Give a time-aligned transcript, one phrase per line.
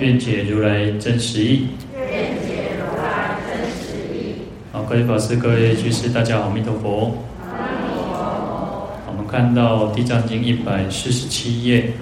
[0.00, 1.68] 愿解如来真实义。
[1.94, 4.34] 愿解如来真实义。
[4.72, 7.16] 好，各位法师、各位居士，大家好，阿弥陀佛。
[7.40, 8.90] 阿弥陀佛。
[9.06, 11.92] 我们看到《地藏经》一百四十七页，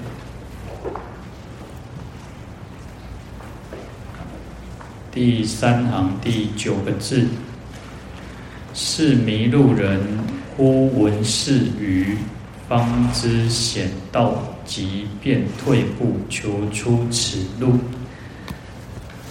[5.11, 7.27] 第三行第九个字：
[8.73, 10.01] 是迷路人，
[10.57, 12.17] 忽闻是语，
[12.69, 14.43] 方知险道。
[14.65, 17.73] 即便退步，求出此路。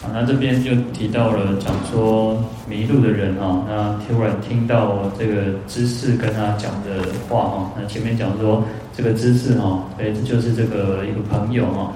[0.01, 8.63] 好，那这边就提到了，讲说迷路的人啊，那突然听到这个知识跟他讲的话哦，那前面讲说
[8.95, 11.93] 这个知识哦，哎，这就是这个一个朋友哦，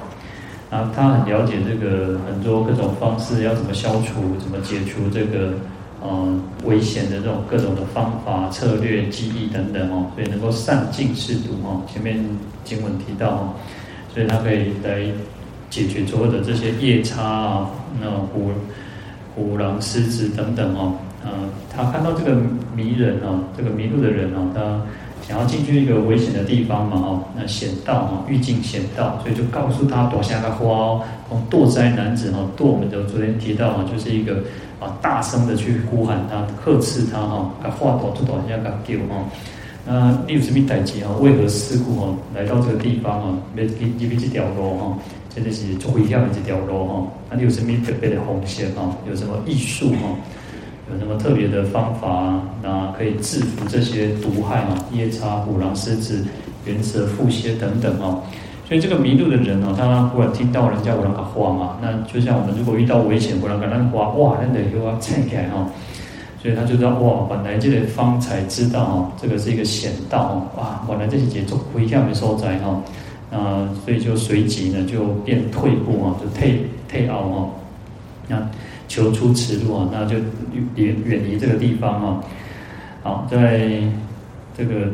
[0.70, 5.53] 啊，他很了解这个很多各种方式要怎么消除，怎么解除这个。
[6.08, 11.81] 呃，危险的这种各种的方法、策略、技艺等等哦，所以能够善尽识读哦。
[11.92, 12.23] 前面
[12.64, 13.53] 经文提到哦，
[14.14, 15.02] 所以他可以来
[15.72, 18.52] 解决所有的这些夜叉啊、那虎
[19.33, 20.94] 虎狼狮子等等哦。
[21.23, 21.31] 呃，
[21.76, 22.39] 他看到这个
[22.76, 24.61] 迷人哦，这个迷路的人哦，他
[25.28, 34.44] 想要进去一个危险的地方嘛哦，那险道哦，欲尽险道，所以就告诉他躲下个花哦，堕灾男子哦，堕我们的昨天提到哦，就是一个。
[34.78, 39.23] 啊，大声的去呼喊他，呵斥他哈，把话朵出朵人家给丢哈。
[39.86, 41.16] 那你有什么代志哈？
[41.22, 42.14] 为何事故哈？
[42.36, 44.98] 来到这个地方哦，要去入去这条路哈，
[45.34, 47.08] 真的是最危险的这条路哈。
[47.30, 48.94] 那你有什么特别的红线哈？
[49.10, 50.12] 有什么艺术哈？
[50.91, 52.41] 有什么特别的方法？
[52.61, 56.23] 那可以制服这些毒害啊，夜叉、虎狼、狮子、
[56.65, 58.21] 猿蛇、蝮蝎等等哦。
[58.67, 65.67] 所以这个迷路的人哦，他忽然听到人家有人讲话嘛，那就像我们如果遇到危险，忽然讲人话，哇，那得又要拆开哈。
[66.42, 72.80] 所以他就知道哇，本来这个方才知道哦，这个是一个险道哦，哇，本来这些节奏回向没收在哈，
[73.31, 77.49] 那所以就随即呢就变退步啊，就退退奥哦，
[78.27, 78.37] 那
[78.95, 80.16] 求出此路啊，那就
[80.76, 82.23] 远远离这个地方啊。
[83.04, 83.82] 好，在
[84.58, 84.88] 这个。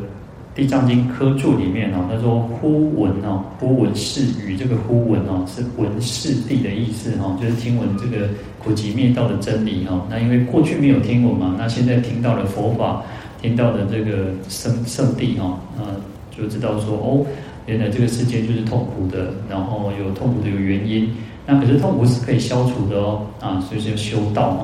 [0.54, 8.28] 《地藏经》科注里面啊，他说“忽闻哦，忽闻是语”，这个“忽闻哦”是闻是地的意思哈，就是听闻这个
[8.60, 10.06] 苦集灭道的真理哈。
[10.10, 13.02] 那因为过去没有听闻嘛，那现在听到了佛法，
[13.42, 15.96] 听到了这个圣圣地哈，啊，
[16.38, 17.26] 就知道说哦，
[17.66, 21.16] 原来这个世界就是痛苦的，然后有痛苦的有原因，
[21.46, 24.62] 那可是痛苦是可以消除的哦，啊，所以是要修道哦，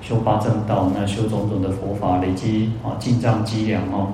[0.00, 4.08] 修八正道，那修种种的佛法，累积啊进账积粮哦。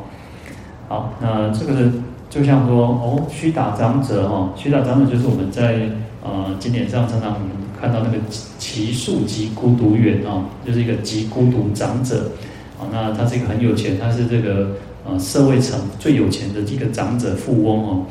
[0.88, 1.90] 好，那这个
[2.28, 5.88] 就像说哦，须达长者哦，须达长者就是我们在
[6.24, 7.36] 呃经典上常常
[7.80, 8.16] 看到那个
[8.58, 12.30] 奇树给孤独园哦，就是一个极孤独长者
[12.78, 12.88] 啊。
[12.90, 14.72] 那他是一个很有钱，他是这个
[15.04, 18.06] 呃社会层最有钱的几个长者富翁哦。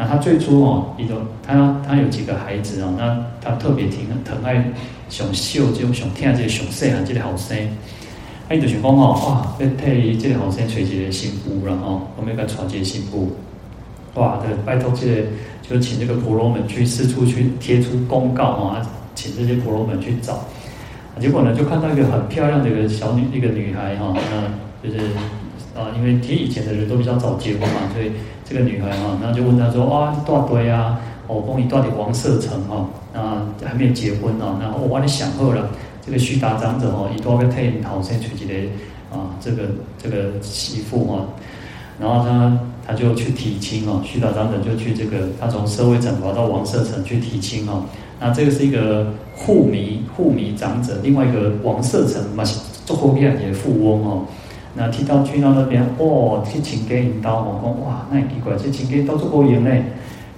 [0.00, 1.14] 那他最初哦，一个
[1.46, 4.64] 他他有几个孩子哦，那他特别疼疼爱
[5.10, 7.54] 熊秀，就熊听这个熊细汉这个后生。
[8.48, 13.30] 哎，就想讲哦，哇，要替这个后生找一个新妇了哦，我们要给他找一个新妇。
[14.14, 15.22] 哇，对，拜托这个，
[15.68, 18.80] 就请这个婆罗门去四处去贴出公告啊，
[19.14, 20.42] 请这些婆罗门去找。
[21.20, 25.04] 结果呢，就看到一个很漂亮的一个小女，一个女孩哈，那就是
[25.76, 28.10] 啊，因为其实以前的人都比较早结婚嘛，所以
[28.50, 31.00] 这个女孩哈，那就问他说，哇，多少岁啊？
[31.28, 32.84] 哦，讲你到底王舍城哈，
[33.14, 35.70] 那还没有结婚哦，然后我帮你想好了。
[36.04, 39.62] 这个徐达长者哦，一多个太阳头先娶起来啊，这个
[40.02, 41.24] 这个媳妇哈，
[42.00, 47.84] 然后他他就去提亲哦，徐达长者就去这个，他从社会整跑到王舍城去提亲哦。
[48.18, 49.06] 那这个是一个
[49.36, 52.42] 护迷护迷长者，另外一个王舍城嘛，
[52.84, 54.24] 做后边也富翁哦。
[54.74, 59.84] 那提到去到那边哦，去请给引导哦，讲哇，那奇怪，这请给到处过用嘞。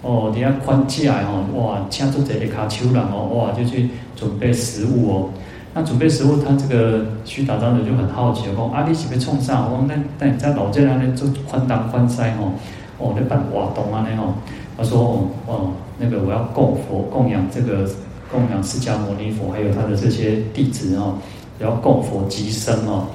[0.03, 5.29] 哦，底下宽架哦，哇，请出这个卡丘人哦，哇，就去准备食物哦。
[5.75, 9.65] 那准备食物，他这个须达长者就很好奇，讲啊，你是要创啥？
[9.67, 12.53] 我讲那那你在老街那里做宽当宽塞哦，
[12.99, 14.35] 哦，那办活动啊那哦。
[14.77, 17.89] 他说哦哦，那个我要供佛供养这个
[18.31, 21.15] 供养释迦牟尼佛，还有他的这些弟子哦，
[21.61, 23.07] 要供佛及僧哦。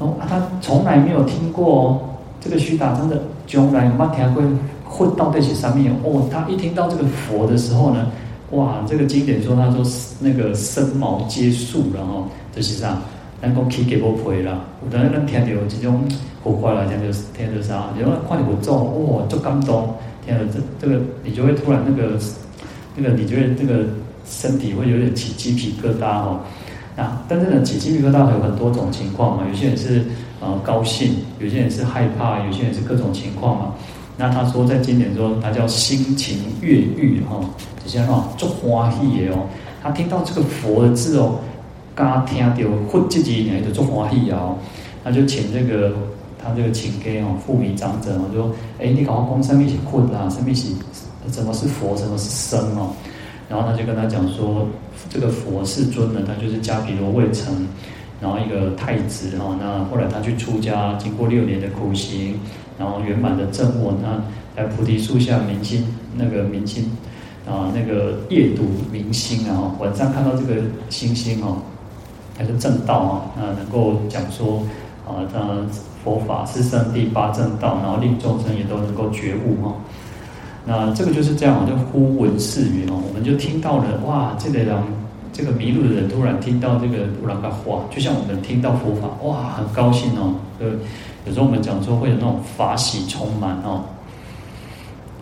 [0.00, 2.00] 哦，他从来没有听过哦
[2.40, 4.42] 这个须达长者，从来没听过
[4.84, 6.26] 混到这些上面哦。
[6.32, 8.10] 他一听到这个佛的时候呢，
[8.52, 9.84] 哇，这个经典说，他说
[10.18, 12.24] 那个身毛皆素，然后
[12.56, 12.98] 就是啥，
[13.42, 14.58] 能够起给不赔啦。
[14.82, 16.02] 有的人听到这种
[16.42, 19.94] 古话来讲，就是听到啥，然后看你不做，哇，就感动。
[20.24, 22.18] 听到这这个，你就会突然那个
[22.96, 23.84] 那个，你觉得这个
[24.24, 26.40] 身体会有点起鸡皮疙瘩哦。
[26.96, 29.44] 啊，但是呢，起鸡皮疙瘩有很多种情况嘛。
[29.48, 30.04] 有些人是
[30.40, 33.74] 呃高兴，有些人是害怕，有些人是各种情况嘛。
[34.16, 37.40] 那他说在经典中，他叫心情越狱哈，
[37.82, 39.46] 这些哈足欢喜的哦。
[39.82, 41.38] 他听到这个佛的字哦，
[41.94, 42.54] 刚听到
[42.90, 44.58] 佛这几年就足欢喜哦。
[45.02, 45.94] 他就请这个
[46.42, 50.28] 他这个请给哦富弥长者哦，就说哎，你搞个讲什么是佛啊？
[50.28, 50.68] 什么是
[51.32, 51.96] 什么是佛？
[51.96, 52.90] 什么是僧哦？
[53.50, 54.68] 然后他就跟他讲说，
[55.08, 57.66] 这个佛世尊呢，他就是迦毗罗卫城，
[58.20, 59.58] 然后一个太子哈。
[59.60, 62.38] 那后来他去出家，经过六年的苦行，
[62.78, 64.22] 然后圆满的证悟，那
[64.54, 65.84] 在菩提树下明心
[66.16, 66.92] 那个明心
[67.44, 68.62] 啊，那个夜读
[68.92, 71.58] 明星啊，晚上看到这个星星哦，
[72.38, 74.62] 还是正道啊，那能够讲说
[75.04, 75.40] 啊，他
[76.04, 79.74] 佛法是生第八正道，然后令众生也都能够觉悟哈。
[80.66, 84.76] 那这个就是这样，就忽闻是语哦，我们就听到了哇，这个人，
[85.32, 90.34] 这个迷路的人突然听到这个乌兰嘎话，就像我们听到佛法，哇，很高兴哦。
[90.60, 90.66] 呃，
[91.26, 93.84] 有时候我们讲说会有那种法喜充满哦。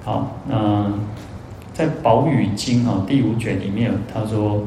[0.04, 0.92] 好，那
[1.72, 4.60] 在《宝雨经》啊第五卷里面，他说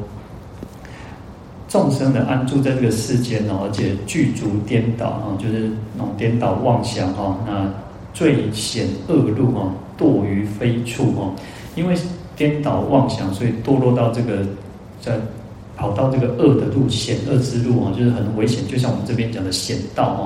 [1.68, 7.68] 众生的安住在这个世间哦，而且具足颠倒啊，就是那种颠倒妄想哈，那
[8.14, 9.70] 最险恶路哈。
[10.02, 11.32] 堕于非处哦，
[11.76, 11.94] 因为
[12.34, 14.44] 颠倒妄想，所以堕落到这个
[15.00, 15.12] 在
[15.76, 18.66] 跑到这个恶的路险恶之路啊，就是很危险。
[18.66, 20.20] 就像我们这边讲的险道哦，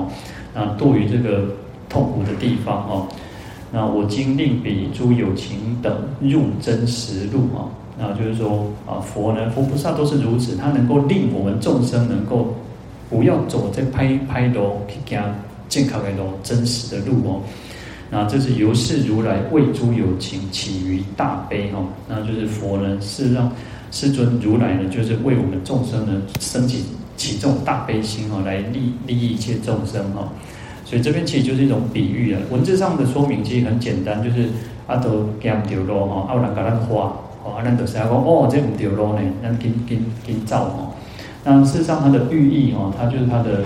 [0.59, 1.45] 啊，堕于这个
[1.87, 3.07] 痛苦的地方哦。
[3.71, 7.67] 那我今令彼诸有情等入真实路啊，
[7.99, 12.55] 那就是说啊，佛呢，佛菩萨都是如此，他能够令我们众生能够
[13.09, 15.35] 不要走在拍拍楼去讲
[15.67, 17.41] 健康的路真实的路哦。
[18.09, 23.51] 那这是由是如来为诸有情起于大悲哈，那就是佛呢是让
[23.91, 26.85] 世尊如来呢，就是为我们众生呢升起
[27.17, 30.31] 起这种大悲心哈，来利利益一切众生哈。
[30.85, 34.47] 所以这边其实就是一种比喻啊，文字上的说明其实很简单，就是
[34.87, 37.13] 阿都减掉路哈，阿兰格兰花，
[37.43, 40.91] 哦阿兰德斯讲哦这唔掉路呢，那紧紧紧造哈。
[41.43, 43.65] 那事实上它的寓意哈，它就是它的。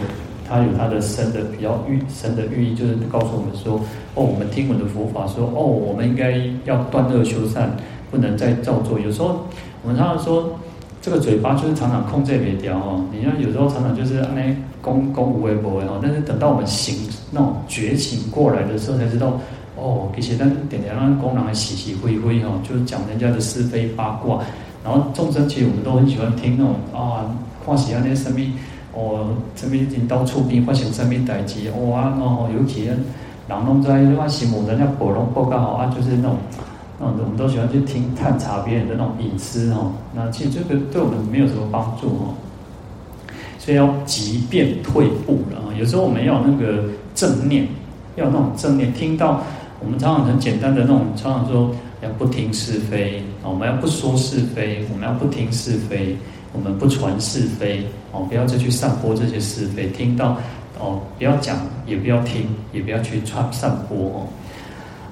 [0.51, 3.79] 它有它的深的比较寓深的寓意，就是告诉我们说，
[4.15, 7.71] 哦，我们听闻的佛法说，哦，我们应该要断恶修善，
[8.11, 8.99] 不能再造作。
[8.99, 9.47] 有时候
[9.81, 10.49] 我们常常说，
[11.01, 13.01] 这个嘴巴就是常常控制不掉哦。
[13.13, 19.39] 你看有时候常常就是哎，公公无为不为哦，但是等到我们醒那种觉醒过来的时候，才知道，
[19.77, 24.43] 哦，其实咱点点让功能还洗洗灰灰哈，就是讲人家的是非八卦。
[24.83, 27.23] 然后众生其实我们都很喜欢听那种啊，
[27.63, 28.51] 欢喜啊那些生命。
[28.93, 32.97] 哦，什么人到处边发生什么代志，哇哦，尤其人
[33.47, 36.37] 拢在那新闻人家报拢报告好啊，就是那种，
[36.99, 39.91] 那种我们都喜欢去听探查别人的那种隐私哦。
[40.13, 42.35] 那其实这个对我们没有什么帮助哦，
[43.57, 45.71] 所以要急便退步了啊。
[45.77, 46.83] 有时候我们要那个
[47.15, 47.67] 正念，
[48.15, 48.93] 要那种正念。
[48.93, 49.41] 听到
[49.79, 51.71] 我们常常很简单的那种，常常说
[52.01, 56.15] 要不听是非，我们要不说是非，我们要不听是非。
[56.53, 59.87] 我们不传是非哦，不要再去散播这些是非。
[59.87, 60.37] 听到
[60.79, 64.27] 哦，不要讲，也不要听，也不要去传散播哦。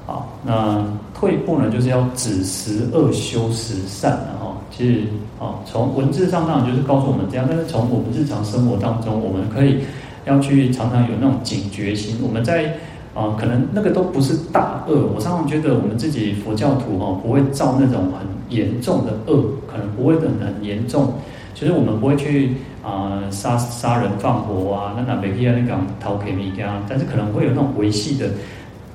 [0.05, 4.57] 好，那退步呢，就是要止十恶，修十善了哈。
[4.71, 5.03] 其实
[5.39, 9.79] 啊，从文字上当然就是告诉我们这样，但是从我们日常生活当中，我们可以
[10.25, 12.17] 要去常常有那种警觉心。
[12.23, 12.73] 我们在
[13.13, 15.11] 啊，可能那个都不是大恶。
[15.13, 21.13] 我常常觉得我们自己佛教徒哈，不会造那种很严重的恶，可能不会很很严重。
[21.59, 28.29] 其实我们不会去啊杀杀人放火啊，那那每天那个偷给米家，但是可能会有那种维系的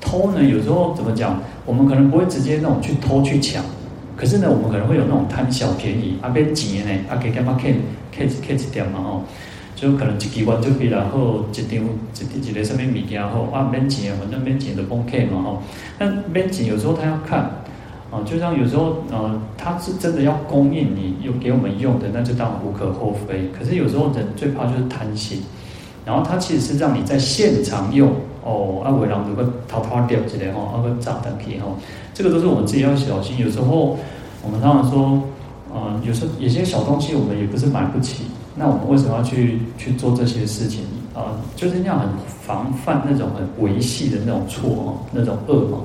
[0.00, 0.42] 偷呢。
[0.42, 3.62] 有时候怎么讲，我们可能不会直接那种去偷去抢，
[4.16, 9.22] 可是呢，我们可能会有那种贪小便宜啊，变钱呢，啊给干嘛 catch catch 掉嘛哦，
[9.76, 15.62] 就可能一几万就可以，然后一张一一个上面米家后啊免钱，反正免钱的崩 K 嘛哦，
[15.98, 17.50] 那免钱有时候他要看。
[18.14, 23.50] 啊，就像有时候，呃，他是真的要供应你，有给我们用的，那就当然无可厚非。
[23.58, 25.42] 可是有时候人最怕就是贪心，
[26.06, 28.12] 然后他其实是让你在现场用，
[28.44, 31.76] 哦，阿伟让如果偷偷掉之类吼，啊个炸弹可以吼，
[32.14, 33.36] 这个都是我们自己要小心。
[33.38, 33.96] 有时候
[34.44, 35.20] 我们常常说，
[35.74, 40.84] 呃，有时候有些小东西我们也不是买不起，那我们为什么要去去做这些事情？
[41.14, 42.08] 啊、呃，就是那样很
[42.46, 45.82] 防范那种很维系的那种错哦，那种恶哦。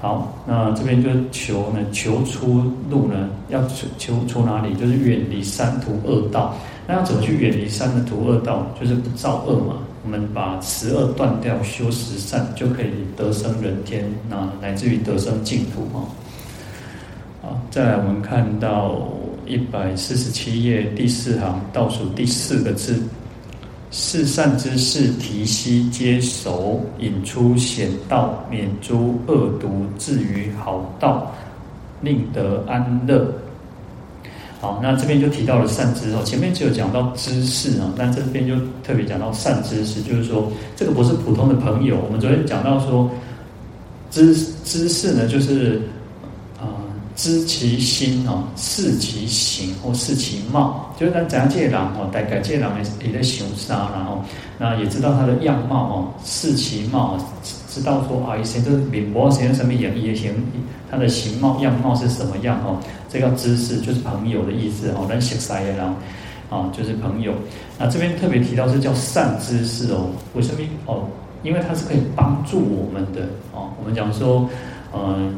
[0.00, 4.74] 好，那这边就求呢，求出路呢，要求求出哪里？
[4.74, 6.54] 就是远离三途恶道。
[6.86, 8.66] 那要怎么去远离三的途恶道？
[8.78, 9.78] 就是不造恶嘛。
[10.04, 16.04] 我们把十恶断掉，修十善，就可以得生人天，那乃至于得生净土哈。
[17.42, 19.00] 好，再来我们看到
[19.46, 23.02] 一百四十七页第四行倒数第四个字。
[23.90, 31.34] 是善知识，提携接手，引出险道，免诸恶毒，至于好道，
[32.00, 33.32] 令得安乐。
[34.60, 41.98] 好，那这边就提到了善知识，前面只有讲到知识啊，但这边就特别讲到善知识，就是说这个不是普通的朋友。
[42.04, 43.10] 我们昨天讲到说，
[44.10, 45.80] 知知识呢，就是。
[47.16, 52.68] 知其心哦，视其形或视其貌，就是咱怎样借人哦，大概借人
[53.02, 54.22] 也在想啥，然后
[54.58, 57.16] 那也知道他的样貌哦，视其貌，
[57.70, 60.30] 知道说啊，以前就是面部形什么样，也行，
[60.90, 62.76] 他的形貌样貌是什么样哦，
[63.08, 65.80] 这个知识就是朋友的意思哦，咱识识的人
[66.50, 67.32] 啊，就是朋友。
[67.78, 71.04] 那这边特别提到是叫善知识哦，为什么哦？
[71.42, 73.70] 因为它是可以帮助我们的哦。
[73.80, 74.46] 我们讲说，
[74.92, 75.00] 嗯。
[75.00, 75.32] 呃，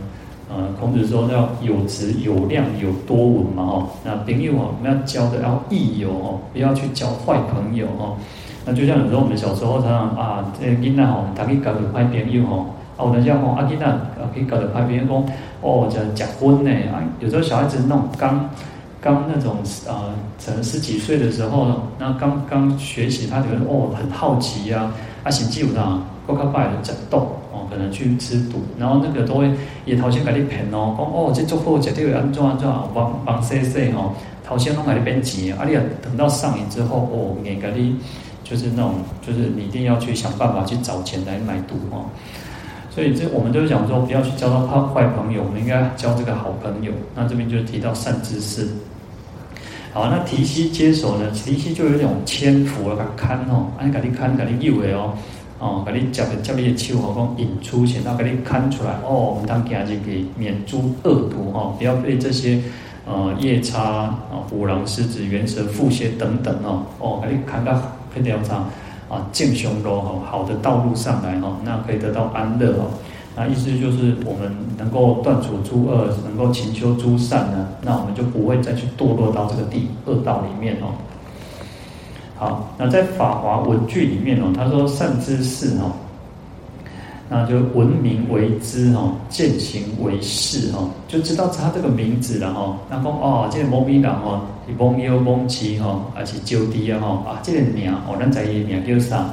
[0.81, 8.17] 孔子说要有质有量有多闻嘛，哦，那朋友哦，我们要交的要益友哦，不要去交坏朋友哦。
[8.65, 13.87] 那就像有时候我们小时候常常啊，这囡仔哦，他可以搞到坏朋友哦，啊，我们讲讲啊，囡仔
[14.35, 15.25] 可以搞到坏朋友讲，
[15.61, 18.49] 哦，叫结婚呢啊，有时候小孩子那种刚
[19.01, 19.57] 刚那种
[19.89, 20.13] 啊，
[20.45, 24.91] 可能十几岁的时候，那刚刚学习，他觉得哦很好奇呀，
[25.25, 27.27] 啊，甚至有啥，国家拜的震动。
[27.71, 29.51] 可能去吃毒，然后那个都会
[29.85, 37.97] 也头先给你骗哦，讲哦这做货绝对安怎安怎，帮帮说说哦，头先拢给你变钱，啊你等到上瘾之后哦，给给你
[38.43, 42.07] 就是那种就是你一定要去想办法去找钱来买毒哦，
[42.89, 46.91] 所以这我们都是讲说不要去交到坏朋友，我们应该交这个好朋友。
[47.15, 48.67] 那这边就提到善知识，
[49.93, 51.31] 好，那提携接手呢？
[51.33, 55.13] 提携就有一种牵扶啊，看哦，安给你看给你诱的哦。
[55.59, 58.91] 哦，给你接接你的手，讲引出险道，给你看出来。
[59.05, 62.63] 哦，我们当家就可以免诸恶毒哈，不要被这些
[63.05, 64.15] 呃夜叉啊、
[64.49, 66.83] 虎狼狮子、猿蛇蝮蝎等等哦。
[67.01, 67.73] 哦，给你看到
[68.15, 68.65] 可以调查
[69.09, 72.91] 啊，健雄罗哈，好的道路上来哈，那可以得到安乐哦。
[73.35, 80.95] 那意思就是我们能够断除诸恶，能够勤修诸善呢，那我们就不会再去堕落到这个地恶道里面哦。
[82.39, 85.91] 好，那在《法华文句》里面哦，他说善知识哦，
[87.29, 92.79] 那就闻名为知哦，见行为事哦，就知道他这个名字了哈。
[92.89, 99.29] 那讲哦，这个某某人哦，是某幺某七哈，而且就地啊哈啊，这个名哦，咱在伊名叫啥？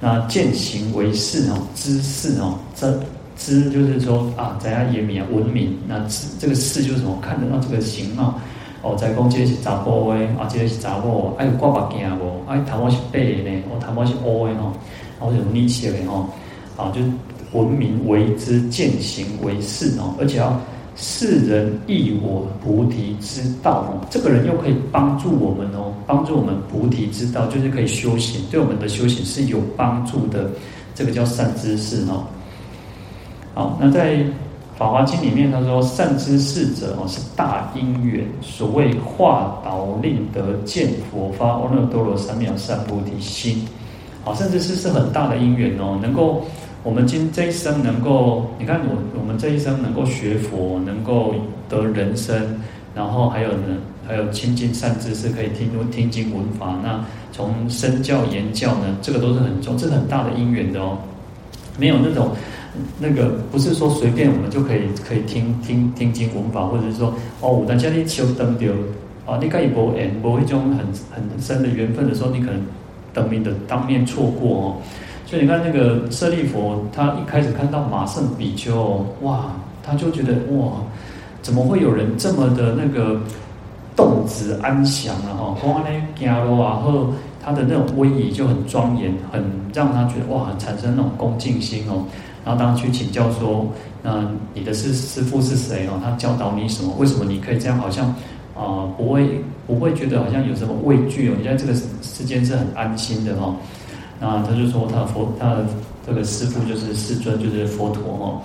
[0.00, 2.98] 那见行为事哦，知识哦，这
[3.36, 7.16] 知就是说啊，在他也名闻名，那知这个事就是什么？
[7.22, 8.24] 看得到这个形貌。
[8.24, 8.34] 哦，
[8.82, 12.40] 哦在讲这个是查甫的，啊，这个是查某，哎，有挂目镜无？
[12.48, 14.72] 哎，头毛是白的呢，哦，头毛是乌的吼，
[15.20, 16.26] 然后就逆切的吼，
[16.76, 17.02] 啊，就
[17.52, 20.58] 文明为之践行为事哦，而且要
[20.96, 30.48] 世人益我菩提之道哦，这个人又可以帮助我们哦，帮助我们菩提之道，就是可以修行，对我们的修行是有帮助的，
[30.94, 32.24] 这个叫善知识哦。
[33.52, 34.16] 好，那在。
[34.80, 38.26] 《法华经》里面他说：“善知识者哦，是大因缘。
[38.40, 43.62] 所谓化导令得见佛，发阿耨多罗三藐三菩提心。
[44.24, 46.42] 好，善知识是很大的因缘哦，能够
[46.82, 51.34] 我们今这一生能够，你看我我们这一生能够学佛，能够
[51.68, 52.34] 得人生，
[52.94, 53.76] 然后还有呢，
[54.08, 56.74] 还有亲近善知识，可以听听经闻法。
[56.82, 60.96] 那从身教言教呢，这个都是很重，这是很大的因缘的哦，
[61.76, 62.30] 没有那种。”
[62.98, 68.72] 那个不是说随便我们就可以可以听听听经闻法，或者是说哦，大家你求登掉
[69.26, 72.60] 啊，你可以不缘不一种很很深的缘分的时候，你可能
[73.12, 74.76] 等命的当面错过哦。
[75.26, 80.72] 所以你看那个舍利弗，他一开始看到马胜比丘，哇，他就觉得哇，
[81.42, 83.20] 怎么会有人这么的那个
[83.94, 85.30] 动止安详啊？
[85.38, 87.08] 哈，光呢行路啊，后
[87.42, 92.04] 他的那种威仪就很庄严，很让他觉得哇，产生那种恭敬心哦。
[92.44, 93.66] 然后当去请教说，
[94.02, 96.00] 那你的师师父是谁哦？
[96.02, 96.94] 他教导你什么？
[96.98, 97.78] 为什么你可以这样？
[97.78, 98.14] 好像
[98.56, 101.34] 啊、不会不会觉得好像有什么畏惧哦？
[101.38, 103.56] 你在这个世间是很安心的哦。
[104.20, 105.66] 那他就说他的佛，他的
[106.06, 108.42] 这个师父就是世尊，就是佛陀哦。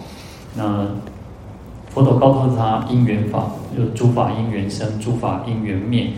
[0.55, 0.87] 那
[1.89, 6.09] 佛陀告诉他因缘法，就诸法因缘生，诸法因缘灭。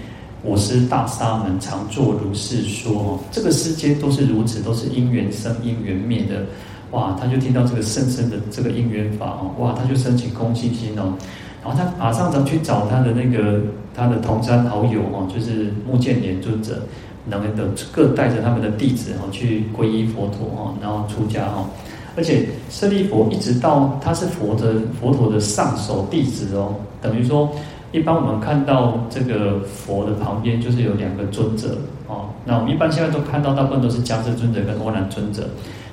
[0.43, 3.19] 我师大沙门常作如是说。
[3.31, 6.45] 这个世间都是如此，都是因缘生，因缘灭的。
[6.91, 11.13] 哇，他就听到这个甚深的这个因缘法哦，哇，他就升起空性心哦，
[11.63, 13.61] 然后他马上就去找他的那个
[13.93, 16.79] 他的同参好友哦，就是目犍连尊者，
[17.29, 21.65] 然后等各带着他们的弟子哦去皈依佛陀哦，然后出家哦，
[22.15, 27.49] 而且舍利弗一直到他是佛的佛陀的上首弟子哦，等于说。
[27.93, 35.47] 一般我们看到这个佛的旁边就是有两个尊者哦，那我们一般现在都看到大部分都是迦叶尊者跟阿难尊者，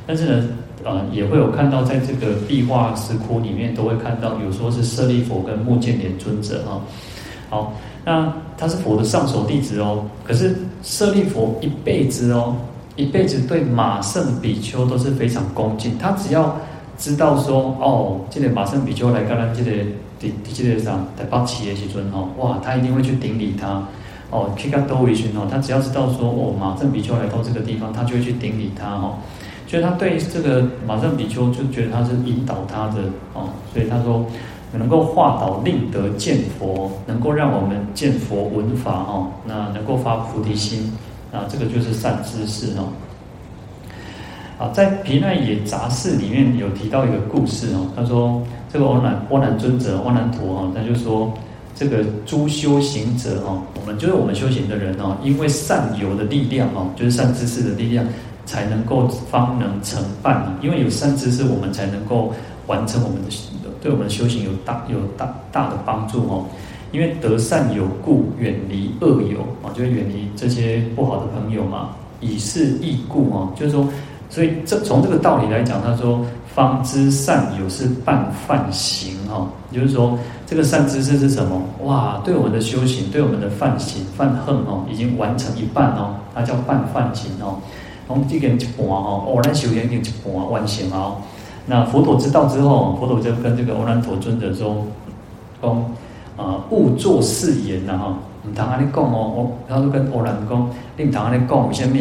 [0.04, 0.48] 但是呢，
[0.84, 6.80] 呃，也会有看到在这个壁画石窟里面都会看到，有说是舍利弗跟目犍连尊者哈。
[7.50, 7.72] 好，
[8.04, 12.54] 那他是佛的上首弟子哦，可是舍利弗一辈子哦，
[12.96, 16.56] 一辈子对马胜比丘都是非常恭敬，他只要
[16.98, 19.70] 知道说哦，这个马胜比丘来跟他这个。
[20.16, 23.82] 第第几个上在八七的时阵吼，哇，他一定会去顶礼他，
[24.30, 29.16] 哦，去到兜围群哦，他只要知道说哦，马胜比丘来到这个地方，他就会去顶礼他哦，
[29.74, 33.02] 所以他对这个马胜比丘就觉得他是引导他的
[33.32, 34.24] 哦，所以他说
[34.72, 40.92] 能够化导令得见佛，能够让我们见佛闻法哦，那能够发菩提心，
[41.32, 42.86] 那这个就是善知识哦。
[44.60, 48.40] 啊，在《毗奈耶杂事》里面有提到一个故事哦，他说。
[48.72, 51.32] 这个阿难阿难尊者阿难陀哈，他就说
[51.76, 58.04] 这个诸修行者哈，我们就是我们修行的人哦，因为善有的力量哦，就是善知识的力量，
[58.44, 60.44] 才能够方能成办。
[60.60, 62.32] 因为有善知识，我们才能够
[62.66, 63.30] 完成我们的
[63.80, 66.46] 对我们的修行有大有大大的帮助哦。
[66.92, 71.90] 因为得善有故，远离恶友啊，就会远离这些不好的朋友嘛。
[72.20, 73.88] 以是义故哦，就是说，
[74.30, 76.24] 所以这从这个道理来讲，他说。
[76.54, 81.60] 方知善友是半犯行哈，就是说，这个善知识是什么？
[81.82, 87.58] 哇，对我们的修行，对我们的犯行、犯恨哦，已经完成一半哦，它叫半犯行哦。
[88.06, 91.16] 从这个一半哦，偶然修行已经一半完成哦。
[91.66, 94.84] 那佛陀知道之后，佛陀就跟这个阿难陀尊者说
[95.62, 95.70] ：“讲
[96.36, 101.96] 啊，勿作誓言呐哈，唔通安尼讲哦。”他就跟阿难讲：“你唔通安尼讲，为什么？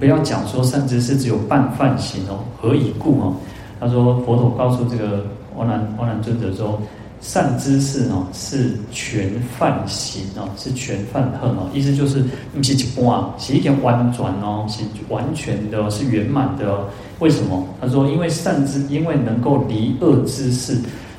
[0.00, 3.34] 不要讲说善知识只有半梵行哦，何以故哦？”
[3.78, 5.26] 他说：“佛陀告诉这个
[5.58, 6.80] 阿难阿难尊者说，
[7.22, 16.88] 善知识哦是全犯行哦，是全犯恨哦，意思就是不是一半，是一点弯转哦，是完全的，是圆满的。
[17.20, 17.64] 为什么？
[17.80, 20.76] 他说，因为善知，因为能够离恶知识，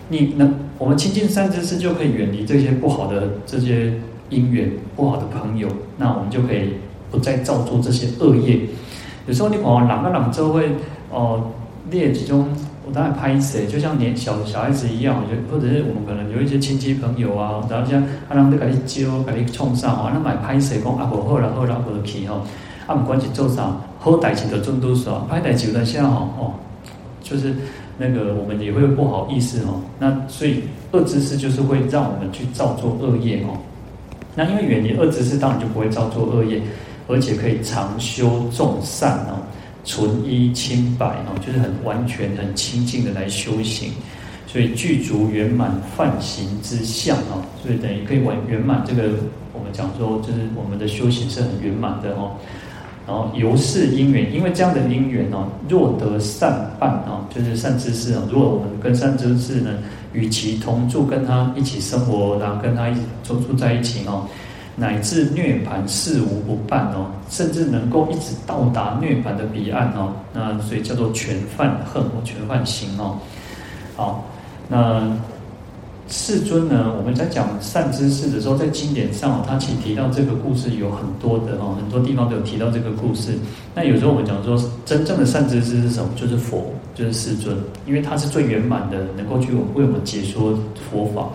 [0.10, 3.94] 你能我们亲近善知识，就可以远离这些不好的这些
[4.30, 6.74] 因缘，不好的朋友，那我们就可以
[7.10, 8.60] 不再造作这些恶业。
[9.26, 10.68] 有时候你往哪个哪就会
[11.10, 11.40] 哦。
[11.40, 11.44] 呃”
[11.92, 12.48] 列其中，
[12.94, 22.42] 当然拍谁，就像年小小孩子一样，就或者是我们可能有一些亲戚朋友啊，然后像阿人在给你揪，给你冲上啊，那买拍谁讲啊，不好啦好啦好去吼，
[22.86, 26.54] 啊，不管是做啥，好代志的做多少，歹代志有的像哦，
[27.24, 27.56] 就是
[27.98, 33.58] 那个我们也会不好意思哦，那所以恶知识就是会让我们去造作恶业哦，
[34.36, 36.62] 那因为远离恶知识，当然就不会造作恶业，
[37.08, 39.42] 而且可以常修众善哦。
[39.86, 43.92] 纯一清白哦，就是很完全、很清净的来修行，
[44.48, 49.10] 所以具足圆满梵行之相哦，所以等于可以完圆满这个。
[49.56, 52.32] 我们讲说，就是我们的修行是很圆满的哦。
[53.06, 58.28] 然后由是因缘，因为这样的因缘哦，若得善伴哦，就是善知识哦。
[58.32, 59.78] 如果我们跟善知识呢，
[60.14, 64.26] 与其同住，跟他一起生活，然后跟他一起住住在一起哦。
[64.76, 73.18] 乃至涅槃事无不办哦，甚至能够一直到达涅槃的彼岸哦，那所以叫做全犯恨哦全犯行哦。
[73.96, 74.26] 好，
[74.68, 75.16] 那
[76.10, 76.94] 世尊呢？
[76.98, 83.34] 我们在讲善知识的时候，在经典上，他其实提到这个故事有很多的哦，很多地方都有提到这个故事。
[83.76, 86.10] 那有时候我们讲说，真正的善知识是什么？
[86.16, 87.56] 就是佛，就是世尊，
[87.88, 90.58] 因为他是最圆满的，能够去为我们解说
[90.90, 91.30] 佛法。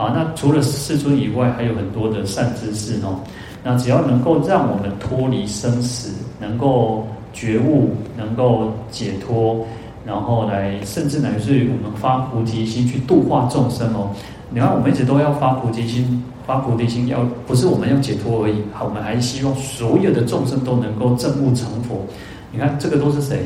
[0.00, 3.20] 啊，那除了世尊以外，还有很多的善知识哦。
[3.62, 6.10] 那只要能够让我们脱离生死，
[6.40, 9.62] 能够觉悟，能够解脱，
[10.06, 14.08] 然后来甚至乃至于我们发菩提心去度化众生哦。
[14.48, 22.00] 你看，我们一直都要发菩提心，发菩提心要不是我们要解脱而已，好，我们还希望所有的众生都能够证悟成佛。
[22.50, 23.44] 你看，这个都是谁？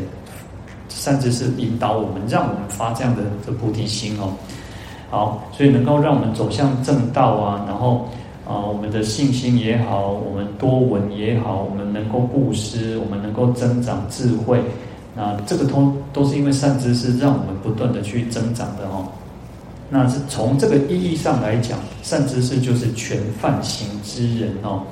[0.89, 4.33] 善知识引导我们，让我们发这样的的菩提心哦。
[5.15, 8.09] 好，所以能够让我们走向正道啊，然后
[8.45, 14.61] 啊，我们的信心也好，我们多闻也好，我们能够布施，我们能够增长智慧，
[15.15, 19.07] 那这个都都是因为善知识让我们不断的去增长的哦。
[19.89, 24.83] 那是从这个意义上来讲，善知识就是全梵行之人哦。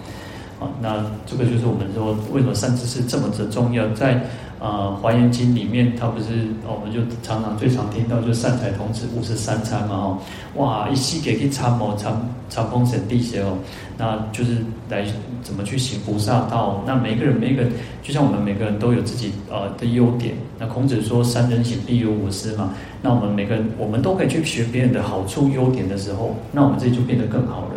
[0.61, 4.23] 啊，那这个就是我们说为什么善知识这么的重要，在
[4.63, 10.19] 呃，《华严经》里面，它不是，我们就常常最常听到，就善财童子五十三参嘛，哦，
[10.55, 12.15] 哇，一细给去参谋参
[12.49, 13.59] 参风神地些哦，
[13.99, 15.05] 那就是来
[15.43, 16.81] 怎么去行菩萨道。
[16.87, 17.73] 那每个人每个人，
[18.05, 20.33] 就像我们每个人都有自己呃的优点。
[20.61, 22.73] 那孔子说三人行必有我师嘛，
[23.03, 27.75] 那我们每个人我们都可以去学别人的好处优点的时候，那我们自己就变得更好了。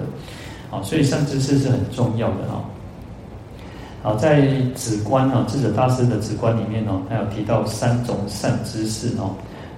[0.70, 2.64] 好，所以善知识是很重要的哈。
[4.06, 9.34] 啊，在止观啊，智者大师的止观里面哦，他有提到三种善知识哦。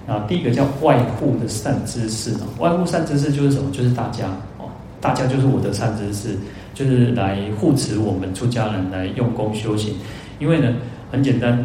[0.05, 3.71] 啊，第一个叫外护的善知识哦，外护善知识就是什么？
[3.71, 4.67] 就是大家哦，
[4.99, 6.37] 大家就是我的善知识，
[6.73, 9.95] 就是来护持我们出家人来用功修行。
[10.39, 10.73] 因为呢，
[11.09, 11.63] 很简单，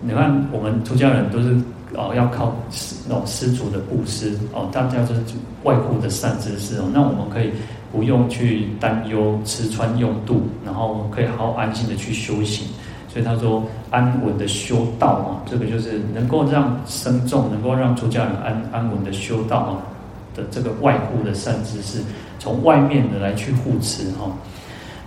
[0.00, 1.56] 你看我们出家人都是
[1.94, 5.20] 哦，要靠师那种施主的布施哦，大家就是
[5.64, 7.50] 外护的善知识哦，那我们可以。
[7.92, 12.66] 不用去担忧吃穿用度，然后可以好好安心的去修行。
[13.10, 19.80] 所以他说安稳的修道啊，这个就是能够让僧众能够让出家人安安稳的修道啊
[20.36, 22.00] 的这个外护的善知识，
[22.38, 24.30] 从外面的来去护持哈。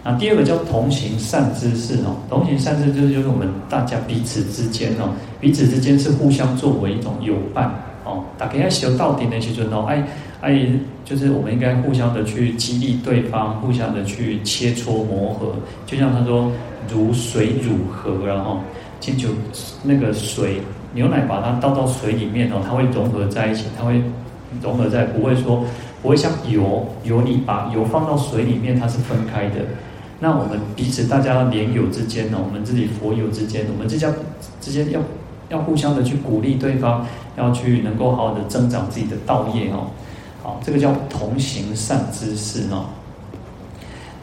[0.03, 7.71] 那第二个叫同行善知识哦，同行善知识就是我们大家彼此之间哦，彼此之间是互相作为一种友伴
[8.03, 10.03] 哦，大家要修到底那些就喏哎。
[10.41, 10.67] 哎，
[11.05, 15.53] 就是我们应该互相的去激励对方，互相的去切磋磨合。
[15.85, 16.51] 就像他说，
[16.89, 18.57] 如水乳合，然后
[18.99, 19.29] 请求
[19.83, 20.61] 那个水
[20.95, 24.01] 牛奶把它倒到水里面哦，它会融合在一起，它会
[24.63, 25.63] 融合在，不会说
[26.01, 29.57] 不会像油油，你把油放到水里面，它是分开的。
[30.19, 34.11] 那我们彼此大家莲友之间呢，我们自己佛友之间，我们之间
[34.59, 34.99] 之间要
[35.51, 37.05] 要互相的去鼓励对方，
[37.37, 39.87] 要去能够好好的增长自己的道业哦。
[40.41, 42.85] 好，这个叫同行善知识哦。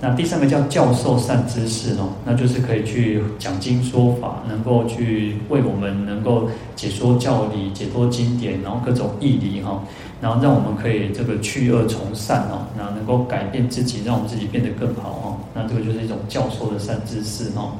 [0.01, 9.83] 那第三个叫教授善知识哦，那就是可以去讲经说法，能够去为我们能够解说教理、解脱经典，然后各种义理哈，
[10.21, 15.37] 然后让我们可以这个去恶从善哦，那能够改变自己，让我们自己变得更好哦。
[15.53, 17.73] 那这个就是一种教授的善知识哦。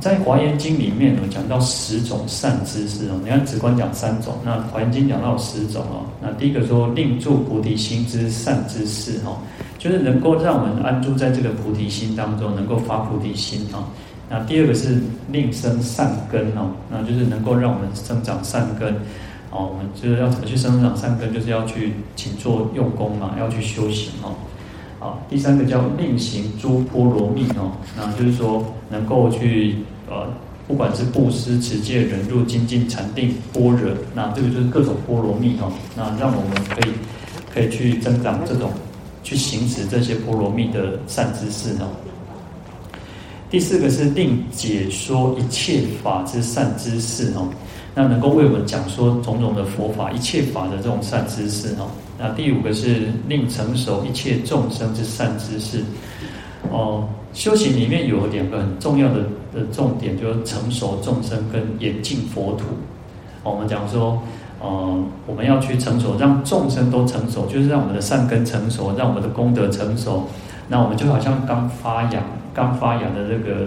[0.00, 6.06] 在《华严经》里面有讲到十种善知识哦，你看止观讲三种，那《华严经》讲到十种哦。
[6.22, 9.38] 那第一个说令住菩提心之善知识哦，
[9.78, 13.84] 就是能够让我们安住在这个菩提心当中，能够发菩提心哦。
[14.28, 15.00] 那第二个是
[15.30, 18.94] 令生善根哦，那就是能够让我们生长善根
[19.50, 19.68] 哦。
[19.72, 24.32] 我们就是要怎么去生长善根，就是要去勤做用功嘛，要去修行哦。
[25.00, 30.28] 好，第三个叫令行诸波罗蜜哦，那就是说能够去呃，
[30.68, 36.92] 不管是布施、持戒、忍辱、精进、禅定、般若，那这个就是各种波罗蜜哦，那让我们可以
[37.50, 38.70] 可以去增长这种
[39.22, 41.88] 去行持这些波罗蜜的善知识哦。
[43.48, 47.48] 第四个是令解说一切法之善知识哦，
[47.94, 51.88] 那能够为我们讲说种种的佛法、一切法的这种善知识哦。
[52.20, 55.82] 那第五个是令成熟一切众生之善知识，
[56.70, 59.20] 哦，修行里面有两个很重要的
[59.54, 62.66] 的重点，就是成熟众生跟严净佛土。
[63.42, 64.20] 我们讲说，
[64.60, 70.28] 呃，我们要去成熟，让众生都成熟，就是让我们的善根成熟，让我们的功德成熟。
[70.68, 73.66] 那我们就好像刚发芽、刚发芽的这个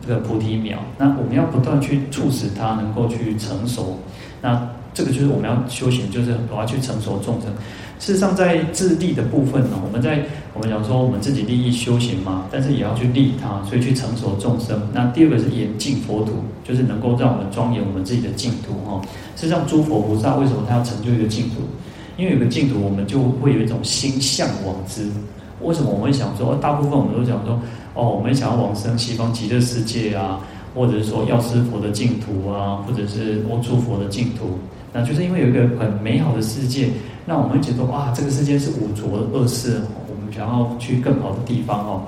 [0.00, 3.98] 这个菩提苗，那我们要不断去促使它能够去成熟。
[4.40, 7.50] 那这个就是我们要修行，就是我要去成熟众生。
[7.98, 10.24] 事实上，在自利的部分呢，我们在
[10.54, 14.80] 我们讲说我们自己利益修行嘛，但是也要去利他，所以去成熟众生。
[14.94, 16.32] 那第二个是严净佛土，
[16.64, 19.02] 就是能够让我们庄严我们自己的净土哈。
[19.36, 21.56] 事实上，诸佛菩萨为什么他要成就一个净土？
[22.16, 25.06] 因为有个净土，我们就会有一种心向往之。
[25.60, 27.60] 为什么我们会想说，大部分我们都讲说，
[27.92, 30.40] 哦，我们想要往生西方极乐世界啊，
[30.74, 34.58] 或者是说药师佛的净土啊，或者是阿閦佛的净土。
[34.92, 36.88] 那就是因为有一个很美好的世界，
[37.24, 42.02] 那我们觉得哇，这个世界是五浊恶世，我们想要去更好的地方哦。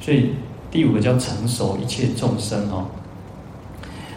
[0.00, 0.30] 所以
[0.70, 2.84] 第五个叫成熟一切众生哦。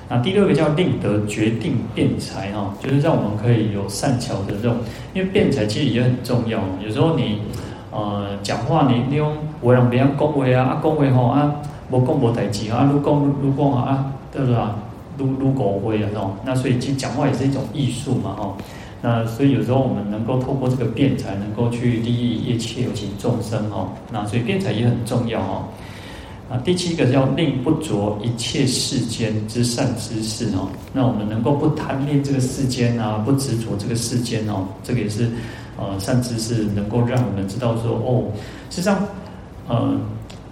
[0.10, 4.78] 那第六个叫令得决定辩才哦，就是让我们可以有善巧的这种，
[5.14, 6.60] 因为辩才其实也很重要。
[6.84, 7.40] 有时候你
[7.92, 11.54] 呃讲话你你用我让别人恭维啊，恭维吼啊，
[11.92, 14.58] 无讲无代志啊，如讲如讲啊，对不对？
[15.20, 18.56] 撸撸狗灰啊，哦，那所以其实讲话也是一种艺术嘛，哦，
[19.02, 25.64] 那所以有时候我们能够透过这个辩才，能够去利益一切有情众生，哦，那所以辩才也很重要，哦，
[26.50, 35.30] 啊，第七个叫令不着一切世间之善知识，哦，那我们能够不贪恋这个世间啊，不执着这个世间，哦，这个也是
[35.78, 38.24] 呃善知识，能够让我们知道说，哦，
[38.70, 38.98] 实际上，
[39.68, 40.00] 呃。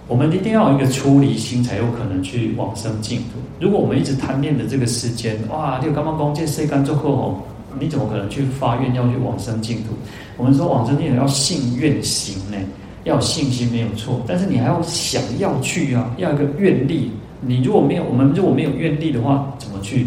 [0.08, 3.38] 我们一定要有一个出离心，才有可能去往生净土。
[3.60, 7.42] 如果我们一直贪恋的这个世间，哇，六干嘛讲这世间最后哦，
[7.78, 9.90] 你怎么可能去发愿要去往生净土？
[10.38, 12.56] 我们说往生净土要信愿行呢，
[13.04, 17.12] 要有信心没有错，但是你还要想要去啊，要一个愿力。
[17.42, 20.06] 你如果没有，我们如果没有愿力的话，怎么去？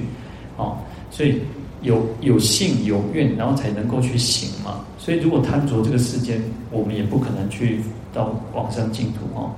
[0.57, 0.75] 哦，
[1.11, 1.39] 所以
[1.83, 4.79] 有有信有愿，然后才能够去行嘛。
[4.97, 9.51] 所以如果贪着这个世间，我们也不可能去到往生净土哦。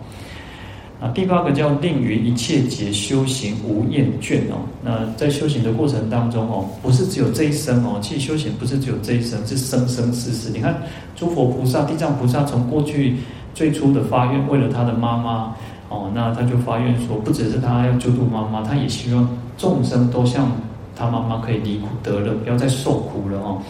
[1.04, 4.64] 啊，第八个叫令于一切劫修行无厌倦哦。
[4.82, 10.50] 那在修行的过程当中哦，不是只有这一生哦，其实修行不是只有这一生，是生生世世。
[10.50, 10.82] 你看
[11.14, 13.18] 诸佛菩萨、地藏菩萨从过去
[13.54, 15.54] 最初的发愿，为了他的妈妈
[15.90, 20.50] 哦，那他就发愿说，不只是他要救度妈妈，他也希望众生都像
[20.96, 23.62] 他妈妈可以离苦得乐，不要再受苦了哦。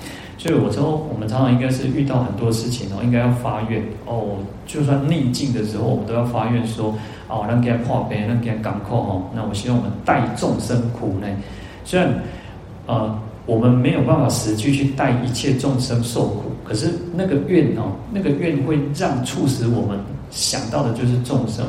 [0.43, 4.35] 所以我说，我们常常应该是遇到很多事情哦，应该要发愿哦。
[4.67, 6.93] 就算逆境的时候，我们都要发愿说
[7.29, 9.23] 哦，让给他破悲，让给他感扣哦。
[9.33, 11.27] 那我希望我们代众生苦呢。
[11.85, 12.13] 虽然
[12.87, 19.97] 呃，我们没有办法实际去代一切众生受苦，可是那个愿哦，那个愿会让促使我们
[20.29, 21.65] 想到的就是众生。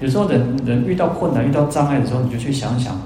[0.00, 3.00] 有时候人人遇到困难、遇到障碍的时候，你就去想想。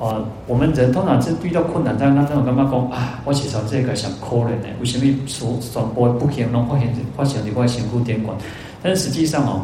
[0.00, 3.20] 呃，我们人通常是遇到困难，在那那种干嘛讲啊？
[3.26, 8.34] 我其实这个想可怜呢，为什么说传播不可能发现发现你块辛苦点管？
[8.82, 9.60] 但是实际上哦，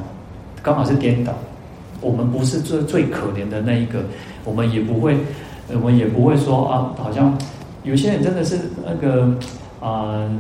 [0.63, 1.33] 刚好是颠倒。
[2.03, 4.05] 我们不是最最可怜的那一个，
[4.45, 5.17] 我们也不会，
[5.73, 7.35] 我们也不会说啊，好像
[7.85, 9.25] 有些人真的是那个
[9.81, 10.31] 啊、呃，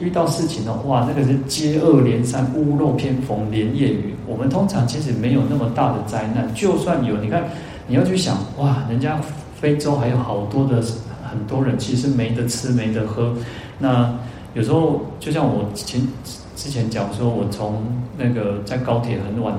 [0.00, 4.16] 遇到事情的话，那个是接二连三，屋漏偏逢连夜雨。
[4.26, 7.44] 我们通常其实没有那么大的灾难，就算有，你看
[7.86, 9.16] 你要去想哇，人家。
[9.64, 10.82] 非洲还有好多的
[11.26, 13.32] 很多人，其实没得吃没得喝。
[13.78, 14.12] 那
[14.52, 16.06] 有时候就像我前
[16.54, 17.82] 之前讲说，我从
[18.18, 19.54] 那个在高铁很晚，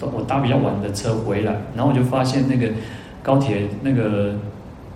[0.00, 2.72] 我搭比较晚的车回来，然后我就发现那个
[3.20, 4.36] 高铁那个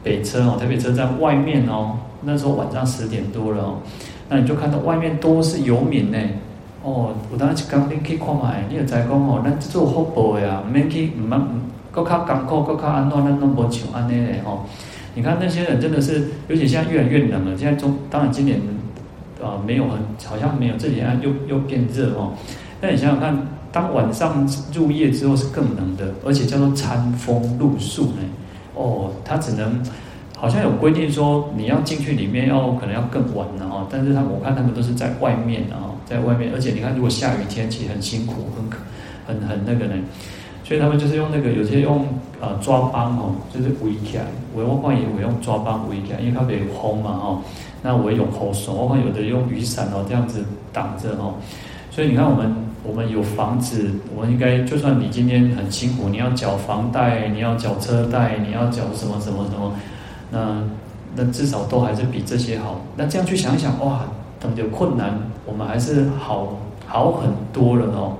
[0.04, 3.78] 北车哦，台北车站外面哦，那时候晚上十点多了哦，
[4.28, 6.18] 那你就看到外面都是游民呢。
[6.84, 11.71] 哦，我当时刚你可以看买，你也在讲哦，那做福报呀，免去唔唔。
[11.92, 14.64] 更加艰苦，更加安怎，咱拢无像安尼嘞吼。
[15.14, 17.54] 你看那些人真的是，尤其现在越来越冷了。
[17.54, 18.58] 现在中当然今年
[19.42, 22.32] 啊、呃、没有很，好像没有这几天又又变热哦。
[22.80, 28.22] 那你想想看，当晚上入夜之后是更冷的，而且叫做餐风露宿呢。
[28.74, 29.82] 哦，他只能
[30.34, 33.86] 好像有规定说你要进去里面要可能要更晚了哈。
[33.90, 40.02] 但是他我看他们都是在外面啊，在外面，而且你看如果下雨天气很辛苦，很很很那个呢。
[40.72, 42.06] 所以他们就是用那个，有些用
[42.40, 44.24] 呃抓帮哦，就是围起来。
[44.54, 47.40] 我我看也会用抓帮围起来，因为它没有风嘛哦。
[47.82, 51.34] 那我用雨伞，我看有的用雨伞哦，这样子挡着哦。
[51.90, 59.74] 所以你看我们我们有房子，我们应该就算你今天很辛苦，你要缴房贷，你要缴车贷，你要缴什么什么什么，
[60.30, 60.62] 那
[61.14, 62.80] 那至少都还是比这些好。
[62.96, 64.06] 那这样去想想，哇，
[64.40, 66.56] 等有困难，我们还是好
[66.86, 68.16] 好很多了哦。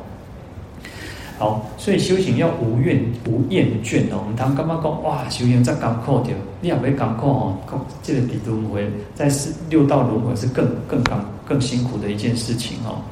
[1.43, 4.23] 好，所以修行要无怨无厌倦哦。
[4.23, 7.59] 我们当刚刚讲哇，修行在艰苦掉，你也没艰苦哦。
[8.01, 13.03] 这个比轮回在四六道轮回是更更更更辛苦的一件事情哦。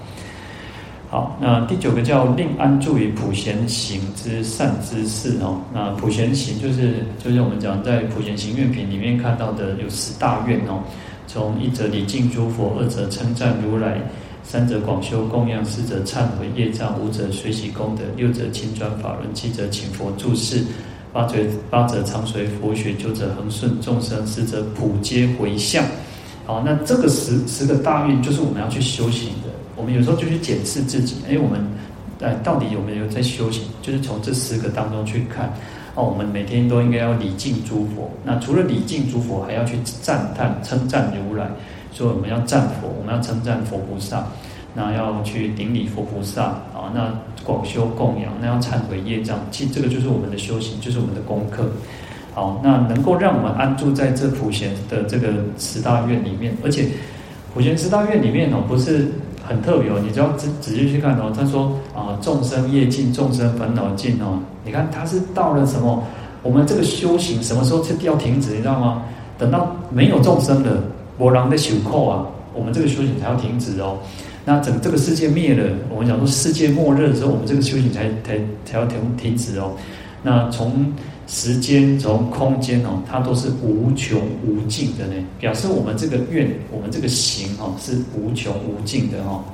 [1.11, 5.59] 好，那第九个叫令安住于普贤行之善之事哦。
[5.75, 10.79] 那普贤行就是就是我们讲在普贤行愿品里面看到的有十大愿哦。
[11.27, 14.01] 从一则礼敬诸佛，二则称赞如来。
[14.51, 20.65] 三者广修供养，四者忏悔业障，五者随喜功德，六者勤转法轮，七者请佛住世，
[21.13, 21.37] 八者
[21.71, 25.85] 八者常随佛学，九者恒顺众生，十者普皆回向。
[26.47, 29.51] 好，那这个十十个大愿就是我们要去修行的。
[29.77, 31.65] 我们有时候就去检视自己，哎，我们
[32.21, 33.63] 哎到底有没有在修行？
[33.81, 35.55] 就是从这十个当中去看。
[35.95, 38.11] 哦，我们每天都应该要礼敬诸佛。
[38.25, 41.49] 那除了礼敬诸佛，还要去赞叹称赞如来。
[41.93, 44.25] 所以我们要赞佛，我们要称赞佛菩萨，
[44.75, 47.13] 那要去顶礼佛菩萨啊，那
[47.45, 51.65] 广修供养，那要忏悔业障，其实这个就是我们的修行，就是我们的功课。
[52.33, 56.87] 好，那能够让我们安住在这普贤的这个十大愿里面，而且
[57.53, 59.11] 普贤十大愿里面哦，不是
[59.43, 66.05] 很特别哦，你只要仔仔细去看哦，他说啊，众生业尽，众生烦恼尽哦，你看他是到了什么？
[66.43, 68.53] 我们这个修行什么时候才要停止？
[68.53, 69.03] 你知道吗？
[69.37, 70.81] 等到没有众生了。
[71.21, 73.99] 波浪的袖扣啊，我们这个修行才要停止哦。
[74.47, 79.73] 那整这个世界灭了，我们讲说世界末日的时候，我们这个修行才才才要停停止哦。
[80.23, 80.91] 那从
[81.27, 89.45] 时间从空间哦，它都是无穷无尽的呢，表示我们这个愿，我们这个行哦是无穷无尽的哦。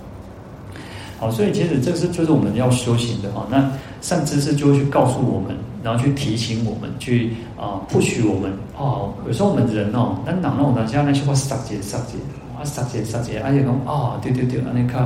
[1.19, 3.45] 好，所以其实这是就是我们要修行的哈。
[3.51, 3.69] 那
[4.01, 9.15] 善知识就会去告诉我们，然后去提醒我们，去啊 push 我们哦。
[9.25, 12.15] 有时候我们人哦，咱人弄当下那些话杀劫杀劫，
[12.59, 15.05] 啊杀劫杀劫，而且讲啊对对对，安尼看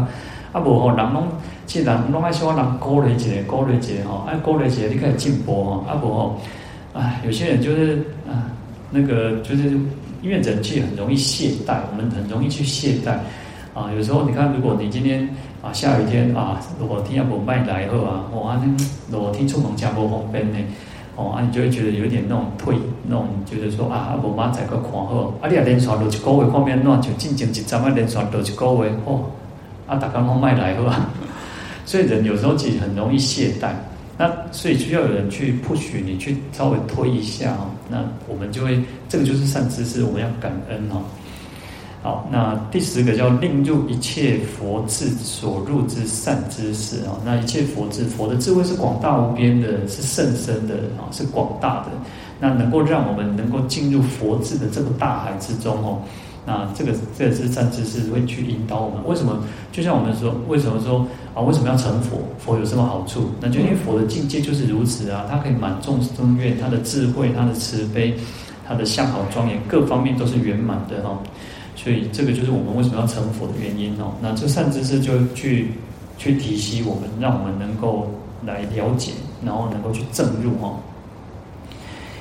[0.53, 1.29] 啊无吼人拢
[1.67, 6.41] 既然拢爱说人鼓励一个鼓励一个吼，爱鼓励一个你可以进步吼，啊无吼，
[6.95, 8.49] 唉有些人就是啊
[8.91, 9.65] 那个就是
[10.23, 13.19] 因为人气很容易懈怠，我们很容易去懈怠
[13.75, 13.93] 啊。
[13.95, 15.29] 有时候你看，如果你今天。
[15.63, 20.59] 啊，下雨天啊，如果天要不卖来后啊，哦，啊，那如果天出门加不方便呢，
[21.17, 22.75] 哦，啊，你就会觉得有点那种退，
[23.07, 29.25] 那种觉得说啊，无妈在个看好，啊，你啊连续落一个月方面乱，就进前一阵啊连续落一个月，哦，
[29.87, 31.11] 啊，大家拢卖来后啊，
[31.85, 33.73] 所以人有时候其实很容易懈怠，
[34.17, 41.03] 那所以需要有人去 push 你，去稍微推一下哦，那我们就会，这个就是善知识，我们要感恩哦。
[42.03, 47.13] 好，那第十个叫令入一切佛智所入之善知识啊。
[47.25, 51.89] 那一切佛智，佛的智慧是广大无边的，是甚深的啊，是广大的。
[52.41, 56.01] 那能够让我们能够进入佛智的这个大海之中哦。
[56.47, 59.07] 那这个这个是善知识会去引导我们。
[59.07, 59.39] 为什么？
[59.71, 61.43] 就像我们说，为什么说啊？
[61.43, 62.17] 为什么要成佛？
[62.39, 63.29] 佛有什么好处？
[63.43, 68.15] 那就因为佛的境界就是如此啊，它可以满众生愿，它的智慧，它的慈悲，
[68.67, 71.19] 它的相好庄严，各方面都是圆满的哈。
[71.83, 74.13] 所以这个就是我们为什么要成佛的原因哦。
[74.21, 75.69] 那这善知识就去
[76.19, 78.11] 去提醒我们，让我们能够
[78.45, 79.13] 来了解，
[79.43, 80.77] 然后能够去证入哦。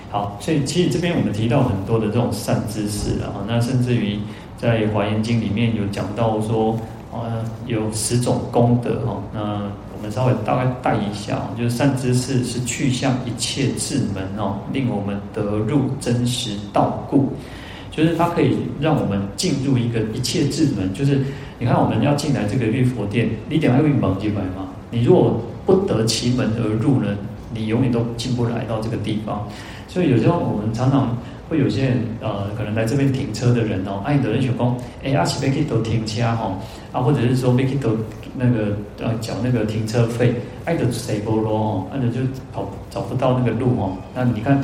[0.09, 4.17] 好，所以其实这边我们提到很多的这种善知识啊，那甚至于
[4.57, 6.79] 在《华严经》里面有讲到说，
[7.11, 9.21] 呃，有十种功德哈。
[9.33, 9.41] 那
[9.95, 17.33] 我们稍微大概带一下，就是善知识是去向一切智门哦，令我们得入真实道故。
[17.99, 21.19] 就是它可以让我们进入一个一切智门，就是
[21.59, 24.69] 你看我们要进来这个玉佛殿，你点要会门进来嘛？
[24.89, 27.09] 你如果不得其门而入呢，
[27.53, 29.45] 你永远都进不来到这个地方。
[29.89, 31.17] 所以有时候我们常常
[31.49, 36.57] 会有些人呃，可能来这边停车的人哦，爱德人选工，哎，阿奇贝克都停车哈，
[36.93, 37.97] 啊，或者是说贝克都
[38.37, 42.21] 那个呃缴那个停车费，爱德谁不咯哦，爱德就
[42.53, 44.57] 跑找不到那个路哦，那你看。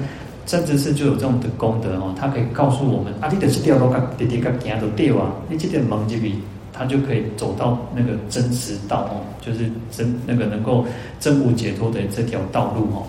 [0.46, 6.36] 甚至是就有这种的功德哦，他可以告诉我们啊，你的这条路甲直直甲行都掉啊，你这条门这边，
[6.72, 10.86] 他就可以走到那个真实道哦，就是真那个能够
[11.20, 13.04] 真悟解脱的这条道路哦。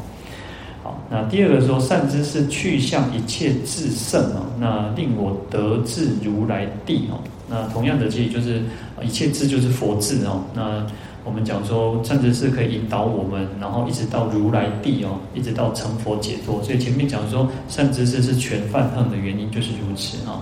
[0.82, 7.20] 好，那第二个说善知识去向一切智圣哦，那令我得至如来地哦。
[7.48, 8.62] 那同样的其实就是
[9.02, 10.86] 一切智就是佛智哦，那。
[11.26, 16.62] 我们讲说，善知识可以引导我们，然后一直到如来地哦，一直到成佛解脱。
[16.62, 20.40] 所以前面讲说，善知识是全梵行的原因就是如此啊。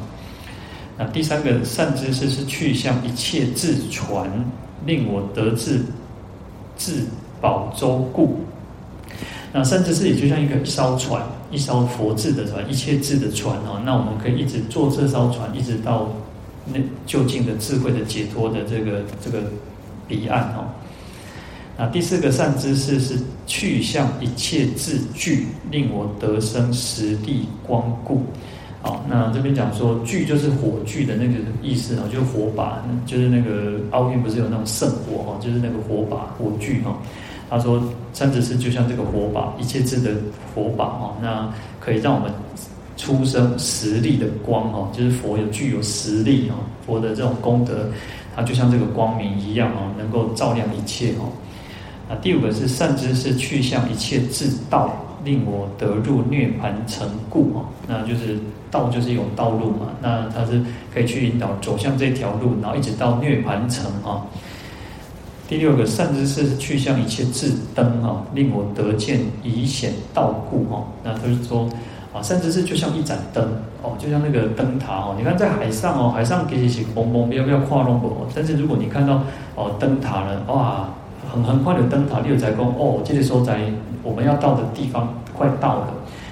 [0.98, 4.30] 那第三个善知识是去向一切智船，
[4.84, 5.80] 令我得至
[6.76, 7.02] 至
[7.40, 8.36] 宝洲故。
[9.54, 13.80] 那善知识也就像一个一艘船，一艘佛智的船，一切智的船哦。
[13.86, 16.10] 那我们可以一直坐这艘船，一直到
[16.66, 19.44] 那就近的智慧的解脱的这个这个。
[20.06, 20.66] 彼岸哦，
[21.76, 28.22] 那第四个善知识是去向一切智具，令我得生实地光故。
[28.82, 36.94] 好，那这边讲说具就是火炬的那个意思啊，就是火把，就是那个奥运不是有那种圣火哈，就是那个火把火炬哈。
[37.48, 40.10] 他说善知识就像这个火把，一切智的
[40.54, 42.30] 火把哈，那可以让我们
[42.96, 47.88] 出生实力的光哈，就是佛有具有实力哈，佛的这种功德。
[48.34, 51.30] 它就像这个光明一样哦，能够照亮一切哦。
[52.08, 54.94] 那第五个是善知识去向一切智道，
[55.24, 57.64] 令我得入涅槃城故哦。
[57.86, 58.38] 那就是
[58.70, 64.26] 道就是一种道路嘛，那它是可以去引导走向这条路，然后一直到涅槃城啊。
[65.48, 70.84] 第六个善知识去向一切智灯啊，令我得见以显道故哦。
[71.02, 71.68] 那就是说。
[72.14, 73.44] 啊，甚至是就像一盏灯
[73.82, 75.16] 哦，就像那个灯塔哦。
[75.18, 78.24] 你看在海上哦，海上其实是蒙蒙不要不要跨龙哦。
[78.32, 79.20] 但是如果你看到
[79.56, 80.88] 哦灯塔了，哇，
[81.28, 83.58] 很很快的灯塔，六载宫哦，这个时候在
[84.04, 85.88] 我们要到的地方快到了。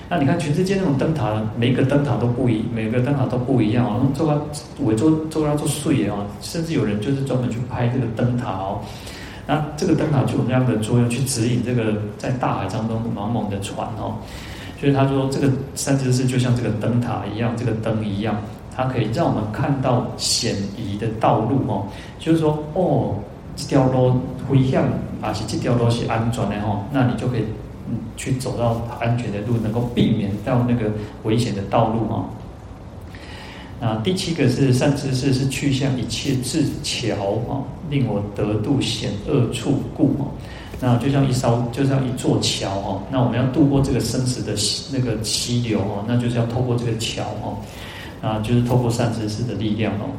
[0.08, 4.06] 那你看全世界那种灯塔，每一个灯塔都不一，每个灯塔都不一样哦。
[4.14, 4.40] 做它
[4.85, 8.78] 伪做做它做碎哦，甚至有人就是专门去拍这个灯塔哦。
[9.48, 14.14] 那这个灯塔就有这样的作用，去指引这个在大海当中茫茫的船哦。
[14.83, 18.37] 所以他说，这个善知识就像这个灯塔一样，这个灯一样，
[18.74, 21.87] 它可以让我们看到险夷的道路哦。
[22.18, 23.14] 就是说，哦，
[23.54, 24.20] 这条路
[24.50, 24.83] 危险，
[25.20, 27.44] 而且这条路是安全的哦，那你就可以
[28.16, 30.90] 去走到安全的路，能够避免到那个
[31.22, 32.24] 危险的道路哦。
[33.78, 37.14] 那第七个是善知识是去向一切智桥
[37.46, 40.26] 哦，令我得度险恶处故哦。
[40.85, 43.00] 那就像一艘，就像一座桥哦。
[43.08, 44.52] 那我们要渡过这个生死的
[44.92, 47.56] 那个溪流哦，那就是要透过这个桥哦，
[48.20, 50.10] 啊，就是透过善知识的力量哦。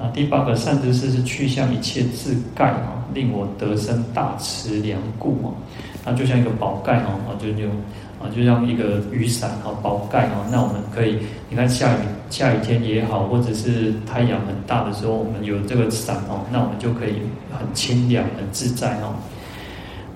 [0.00, 5.52] 啊，第八个善知识是去向一切自盖哦，令我得生大慈良故哦。
[6.04, 7.66] 那就像一个宝盖哦，啊，就就
[8.22, 10.46] 啊，就像一个雨伞哦，宝盖哦。
[10.52, 11.18] 那我们可以，
[11.50, 11.98] 你看下雨
[12.30, 17.14] 下雨天也好，或者是太阳很大的时候，我们有这个伞哦，那我们就可以
[17.58, 19.12] 很清凉、很自在哦。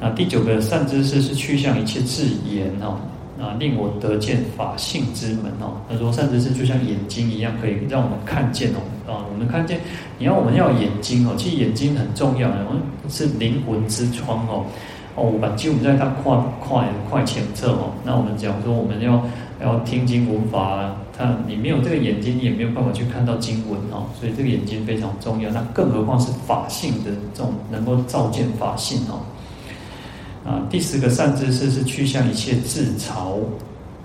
[0.01, 2.97] 那第九个善知识是趋向一切智言哦，
[3.39, 5.77] 啊，令我得见法性之门哦。
[5.91, 9.79] 他说善知识就像眼睛一样，可以让我们看见哦，啊，我们看见，
[10.19, 14.65] 你要我们要眼睛哦，其实眼睛很重要，我们是灵魂之窗哦，
[15.17, 17.93] 哦，我们就在它快快快前侧哦。
[18.03, 19.23] 那我们讲说我们要
[19.63, 25.51] 要听经闻法，它你没有这个眼睛，你也没有办法去看到经文哦，所以这个眼睛非常重要。
[25.51, 29.21] 那更何况是法性的这种能够照见法性哦。
[30.45, 33.39] 啊，第十个善知识是去向一切智潮，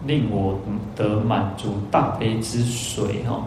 [0.06, 0.60] 令我
[0.96, 3.42] 得满足大悲之水哈。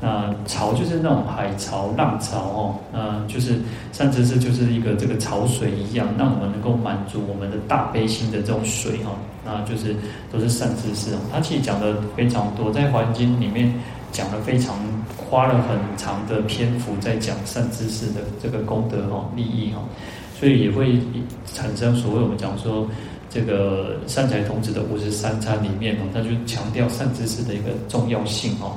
[0.00, 2.74] 那潮就是那种海潮、浪潮哦。
[2.92, 3.58] 那，就是
[3.92, 9.12] 善知识就是一个这个潮水一样，让我们能够满足我们的大悲心的这种水哈。
[9.44, 9.96] 那就是
[10.32, 11.18] 都是善知识哦。
[11.32, 13.72] 他其实讲的非常多，在《华严经》里面
[14.10, 14.76] 讲了非常
[15.16, 19.80] 花了很长的篇幅在讲善知识的这个功德哈、利益哈。
[20.38, 20.98] 所以也会
[21.46, 22.86] 产生所谓我们讲说
[23.30, 28.76] 这个善财童子的五十三餐里面哦，他就强调善知识的一个重要性哦。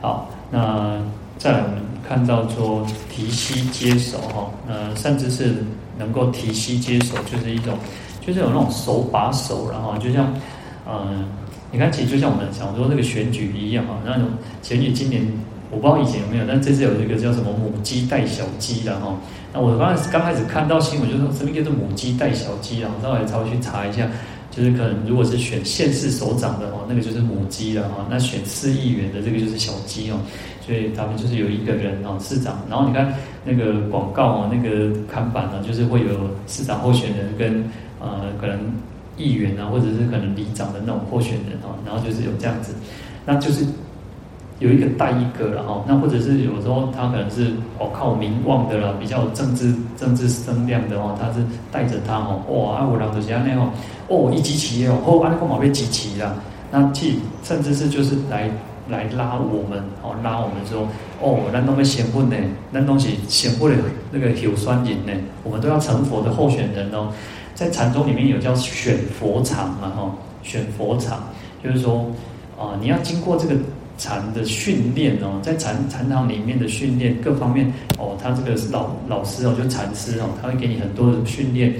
[0.00, 1.02] 好，那
[1.38, 5.54] 再来我们看到说提膝接手哈，那，善知识
[5.98, 7.76] 能够提膝接手，就是一种
[8.20, 10.32] 就是有那种手把手，然后就像
[10.86, 11.24] 嗯，
[11.72, 14.28] 你看其实就像我们讲说那个选举一样哈，那种
[14.62, 15.26] 选举今年
[15.70, 19.14] 我不知道以前有没有，但这次有一个叫什么母鸡带小鸡的哈。
[19.54, 24.04] 那我刚开始刚开始看到新闻，就说什么叫做母鸡带小鸡，然后稍微稍微去查一下，
[24.50, 30.18] 就是可能如果是选县市首长的哦，那个就是母鸡了哈，那选市议员的这个就是小鸡哦，
[30.66, 37.64] 所以他们就是有一个人哦，市长，然后你看那个广告哦，那个看板呢，就是会有市长候选人跟
[38.00, 38.58] 呃可能
[39.16, 42.74] 议员啊，或者是可能里长的那种候选人哦，然后就是有这样子，
[43.24, 43.64] 那就是。
[44.60, 53.68] 有一个带一个了哈，那或者是有时候他可能是哦靠名望的了，比较有政治政治声量的哦，他是带着他哦，哇，啊，有人就是安尼哦，
[54.06, 56.36] 哦，一集齐哦，哦，安尼个毛被集齐了，
[56.70, 58.48] 那去甚至是就是来
[58.88, 60.86] 来拉我们哦，拉我们说
[61.20, 62.36] 哦，咱都要选佛呢，
[62.72, 63.74] 咱都是选佛的
[64.12, 67.08] 那个有酸瘾呢，我们都要成佛的候选人哦，
[67.56, 70.10] 在禅宗里面有叫选佛场嘛哈，
[70.44, 71.24] 选佛场
[71.62, 72.06] 就是说
[72.56, 73.56] 啊、你要经过这个。
[73.96, 81.72] 禅的训练哦，在禅禅堂里面的训练各方面哦，他这个是老老师哦，就禅师哦，他会给你很多的训练。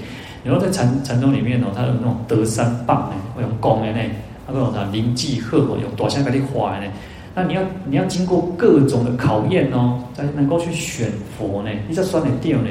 [0.43, 3.99] 然后在禅禅宗里面哦，他有那种德山棒哎，会用功的呢，
[4.45, 6.85] 他会有啥灵济贺哦，用多像给你画呢。
[7.33, 11.69] 那你要你要经过各种的考验哦，才能够去选佛呢。
[11.87, 12.69] 你这算得掉呢？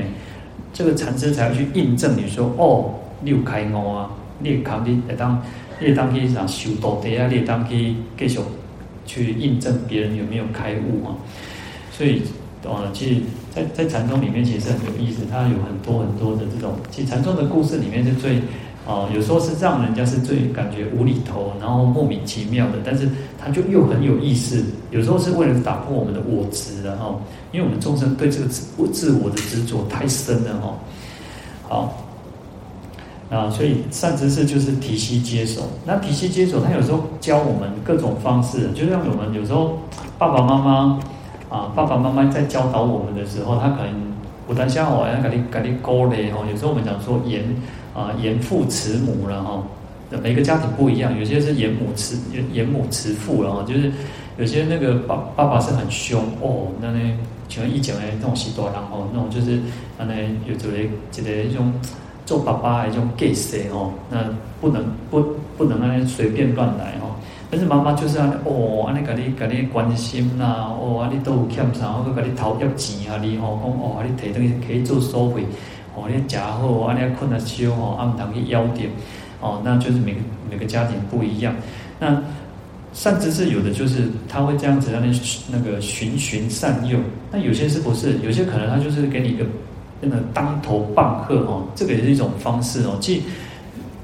[0.72, 5.40] 这个禅师才会去印证你说哦，你有开悟啊，你也考你会当，
[5.78, 8.40] 你当去啥修道的啊，你当去继续。
[9.06, 11.14] 去印证别人有没有开悟啊？
[11.90, 12.22] 所以，
[12.64, 13.20] 呃，其实
[13.54, 18.38] 在，在禅宗里面其实很有意思，它有很多很多的这种，其实禅宗的故事里面是最，
[18.86, 24.64] 啊、有时候是让人家是最感觉无厘头，然后莫名其妙的，但是它就又很有意思。
[24.90, 27.20] 有时候是为了打破我们的我执，然后，
[27.52, 30.78] 因为我们众生对这个自自我的执着太深了哈。
[31.68, 32.03] 好。
[33.30, 35.62] 啊，所以善知识就是提携接手。
[35.86, 39.78] 那提携接手，他有时候教我们各种方式，就像我们有时候
[40.18, 41.00] 爸爸妈妈
[41.48, 43.92] 啊，爸爸妈妈在教导我们的时候，他可能
[44.46, 46.46] 不但像我一样给你给你勾勒哦。
[46.48, 47.42] 有时候我们讲说严
[47.94, 49.62] 啊严父慈母了哈，
[50.22, 53.90] 每个家庭不一样，有些是严母慈严严母慈父然后就是
[54.38, 57.00] 有些那个爸爸爸是很凶哦，那呢
[57.48, 59.58] 像以前的那种时代然后那种就是
[59.98, 60.04] 那
[60.46, 60.78] 有这个
[61.10, 61.72] 这个一种。
[62.26, 63.32] 做爸爸的这种 gay
[63.70, 64.18] 哦，那
[64.60, 65.22] 不能不
[65.56, 67.14] 不能安尼随便乱来哦。
[67.50, 75.44] 但是妈妈就是安尼哦，安尼给你给你关心呐，哦，啊你都有欠啥，我搁给你掏点钱啊你吼，讲哦，你提东西可以做收费，
[75.94, 78.88] 哦，你食好，安尼困得少吼，啊唔通去要点，
[79.40, 80.20] 哦，那就是每个
[80.50, 81.54] 每个家庭不一样。
[82.00, 82.20] 那
[82.94, 85.20] 善知识有的就是他会这样子让你
[85.52, 86.98] 那个循循善诱，
[87.30, 88.18] 那有些是不是？
[88.24, 89.44] 有些可能他就是给你一个。
[90.04, 92.98] 真的当头棒喝哦，这个也是一种方式哦。
[93.00, 93.22] 即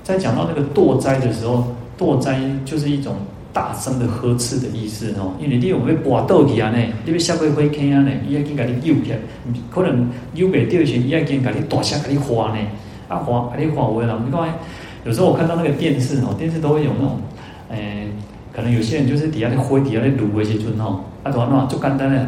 [0.02, 1.64] 在讲到那个堕灾的时候，
[1.98, 3.16] 堕灾就是一种
[3.52, 5.34] 大声的呵斥的意思哦。
[5.38, 6.70] 因为你有没有跋倒去啊？
[6.70, 8.00] 呢，你要下跪跪坑啊？
[8.00, 9.18] 呢，伊要紧给你救起来，
[9.70, 12.66] 可能救不掉时，伊要紧给你大声给你喊呢。
[13.08, 14.48] 啊，华你华为了，你看，
[15.04, 17.20] 有时候我看到那个电视哦，电视都会有那种，
[17.68, 18.08] 诶，
[18.54, 22.26] 可能有些人就是底下的灰，底下的卤的时阵哦，啊，怎么就简单的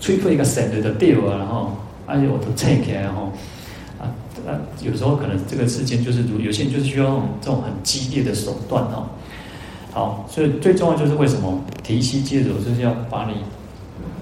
[0.00, 1.76] 吹破一个绳子就掉啊，然后，
[2.08, 3.30] 而且我都拆开然后，
[4.00, 4.08] 啊，
[4.48, 9.06] 啊，有时候可能这个事件就是如，有些人就是需要这种这种很激烈的手段哈。
[9.92, 13.34] 好，所以最重要就是为什么提携戒肘，就是要把你，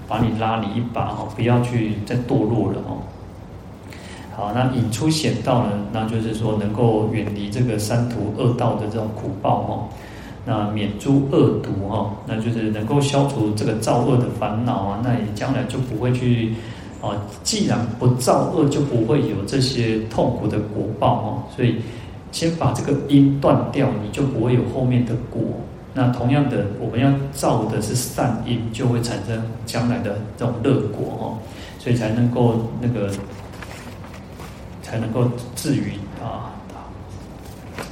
[0.08, 2.98] 把你拉你一把哈，不要去再堕落了哦。
[4.34, 5.72] 好，那引出险道呢？
[5.92, 9.88] 那就是说能够远离这个三途恶道的这种苦报哈，
[10.44, 16.54] 那免诸恶毒哈，那就是能够消除这个造恶的烦恼啊，那你将来就不会去
[17.00, 21.80] 啊，既然不造恶，就不会有这些痛苦的果报哦，所以。
[22.32, 25.40] 先把这个因断掉，你就不会有后面的果。
[25.94, 31.24] 那同样的，我们要造的是善因，就会产生将来的这种乐果哦。
[31.78, 33.10] 所以才能够那个，
[34.82, 35.92] 才能够至于
[36.22, 36.52] 啊，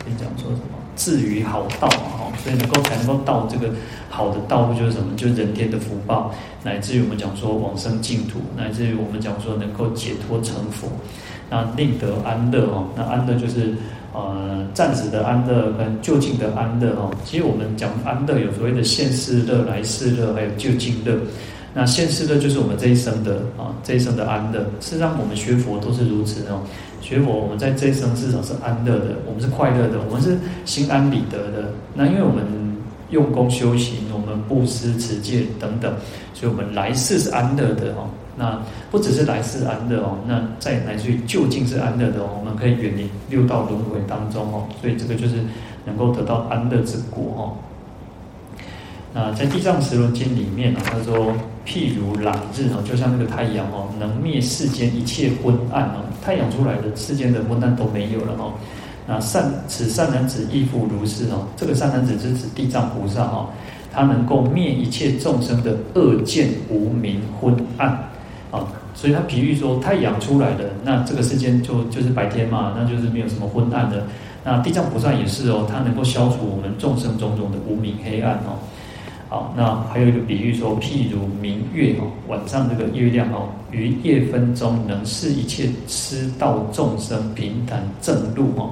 [0.04, 0.76] 你讲说什么？
[0.94, 2.32] 至于好道嘛哈。
[2.42, 3.70] 所以能够才能够到这个
[4.14, 5.16] 好的道路，就是什么？
[5.16, 10.86] 就是人天的福报，乃至于我们讲说往生净土，乃至于我们讲说能够解脱成佛，
[11.50, 12.86] 那令得安乐哦。
[12.96, 13.74] 那安乐就是。
[14.16, 21.18] 呃，暂时的安乐跟究竟的安乐哦，其实我们讲安乐有所谓的现世乐、来世乐，还有究竟乐。
[21.74, 24.60] 那现世乐就是我们这一生的啊，这一生的安乐。
[24.78, 26.62] 事实上，我们学佛都是如此哦。
[27.00, 31.68] 学佛，我们在这一生至少是安乐的，我们是快乐的，我们是心安理得的。
[31.92, 32.44] 那因为我们
[33.10, 33.96] 用功修行，
[34.48, 35.94] 布施、持戒等等，
[36.32, 38.08] 所以我们来世是安乐的哦。
[38.36, 45.36] 那不只是来世安乐哦，那在乃至于究竟是安乐的哦，我们可以远离六道轮回当中哦，所以这个就是
[45.84, 47.54] 能够得到安乐之果哦。
[49.12, 51.32] 那在《地藏十轮经》里面呢，他说：
[51.64, 58.52] 譬如朗日哦，就像那个太阳哦，能灭世间一切昏暗哦，太阳出来的世间的昏暗都没有了哦。
[59.06, 63.48] 那善此善男子亦复如是哦，这个善男子是指地藏菩萨哈，
[63.94, 67.88] 他能够灭一切众生的恶见无明昏暗。
[68.50, 74.06] 啊，所以他比喻说，太阳出来的那这个世间就就是白天嘛，那就是没有什么昏暗的。
[74.44, 78.54] 那地藏菩萨也是哦，他能够消除我们众生种种的无明黑暗哦。
[79.28, 88.70] 好，那还有一个比喻说，譬如明月哦，晚上这个月亮哦，于夜分中能示一切痴道众生平坦正路哦，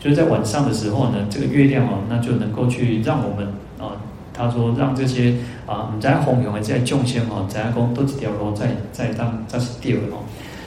[0.00, 3.46] 就是在晚上的时候呢，这个月亮哦，那就能够去让我们
[3.78, 3.94] 啊。
[4.34, 5.34] 他说：“让这些
[5.66, 10.24] 啊，我们在弘扬的这些众生哦，在讲都一条路在在当再是对的哦。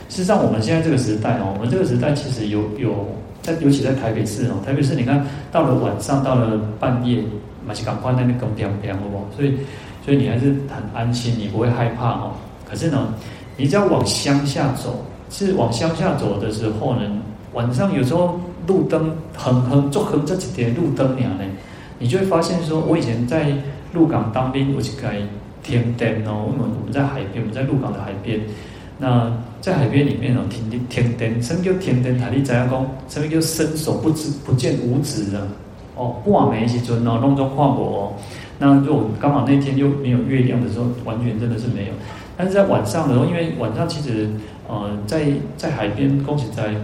[0.07, 3.07] 事实上，我们现在这个时代哦，我们这个时代其实有有
[3.41, 7.23] 在，尤其在台北市哦，台北市你看到了晚上，到了半夜，
[7.65, 9.25] 马西港关那边更漂亮，好不好？
[9.35, 9.57] 所以，
[10.05, 12.31] 所以你还是很安心，你不会害怕哦。
[12.69, 13.13] 可是呢，
[13.57, 17.01] 你只要往乡下走，是往乡下走的时候呢，
[17.53, 21.45] 晚上有时候路灯横横就横这几天路灯呢。”
[22.05, 23.51] 你就会发现说，我以前在
[23.91, 25.17] 鹿港当兵，我去开
[25.63, 26.53] 天灯哦。
[26.53, 28.39] 因为我们在海边，我们在鹿港的海边。
[28.99, 32.15] 那在海边里面哦，天天灯，什么叫天灯？
[32.19, 35.41] 台你知影讲，什么叫伸手不知不见五指啊？
[35.95, 38.13] 哦，半暝时阵哦，弄中看无哦。
[38.59, 41.93] 那如果刚好那天又没有月亮的时候，完全真的是没有。
[42.37, 44.29] 但是在晚上的时候，因为晚上其实
[44.69, 45.25] 呃，在
[45.57, 46.75] 在海边，恭喜在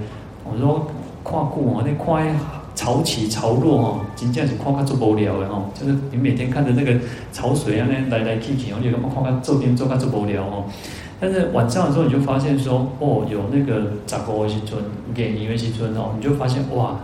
[0.44, 0.88] 我说
[1.24, 2.36] 看过哦，那看。
[2.76, 7.00] 潮起潮落哈，真正是看看做无聊的哈，就是你每天看着那个
[7.32, 10.66] 潮水啊，那来来去去，我觉得看看做边做看做无聊哦。
[11.20, 14.82] 但是晚上的时候，你就发现说，哦，有那个杂果西村，
[15.14, 16.98] 给音乐西村哦，你就发现哇，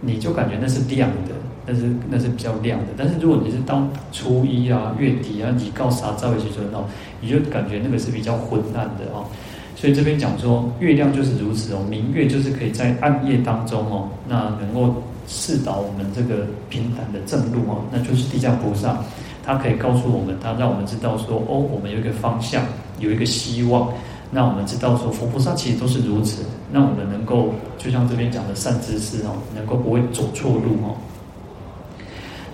[0.00, 1.34] 你就感觉那是亮的，
[1.66, 2.86] 那是那是比较亮的。
[2.96, 6.84] 但是如果你是到初一啊、月底啊，你告啥赵维西村哦，
[7.20, 9.26] 你就感觉那个是比较昏暗的哦。
[9.80, 14.92] 所以这边讲说，月亮就是如此哦，明月就是可以在暗夜当中哦，那能够
[15.28, 18.98] 示导我们这个平坦的正路哦，那就是地藏菩萨，
[19.44, 22.64] 他可以告诉我们，他让我们知道说，哦，我们有一个方向，
[22.98, 23.88] 有一个希望，
[24.32, 30.98] 那我们知道说，佛菩萨其实都是如此，那我们能够就像这边讲的善知识哦，能够不会走错路哦。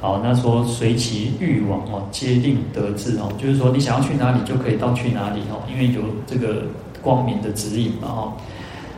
[0.03, 6.64] 好，那说随其欲往哦，皆令得志哦，就是说你想要去哪里就可以到去哪里哦，因为有这个。
[7.05, 8.32] 光明的指引嘛，哈，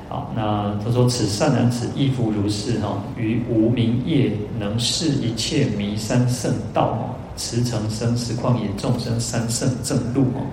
[0.09, 4.31] 好，那他说此善男子亦复如是哈，于无明夜
[4.61, 7.03] 能示一切弥三圣道哦，
[7.37, 10.47] 驰骋生死旷野众生三圣正路哦。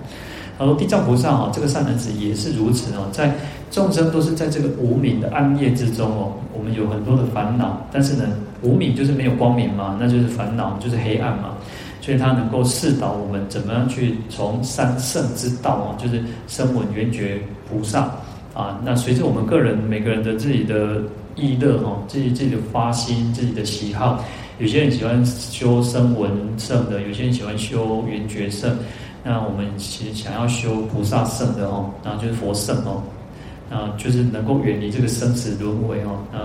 [0.58, 3.36] 他说地藏菩萨哈，这个善男子也是如此哦，在
[3.70, 8.24] 众生都是在这个无明的暗夜之中哦，我们有很多的烦恼，但是呢，
[8.62, 11.53] 无明就是没有光明嘛，那就是烦恼，就是黑暗嘛。
[12.04, 18.10] 所以他能够示导我们怎么样去从三圣之道啊，就是声闻缘觉菩萨
[18.52, 21.00] 啊，那随着我们个人每个人的自己的
[21.34, 24.22] 意乐哈，自己自己的发心、自己的喜好，
[24.58, 28.76] 有些人喜欢修声闻圣的，有些人喜欢修缘觉圣。
[29.24, 33.02] 那我们其实想要修菩萨圣的哦，然后就是佛圣哦，
[33.70, 36.40] 啊，就是能够远离这个生死轮回哦，那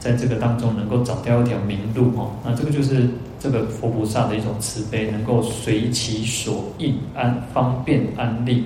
[0.00, 3.08] 在这个当中能够找到一条明路哦，那这个就是
[3.46, 8.64] 这个佛菩萨的一种慈悲，能够随其所应安方便安立。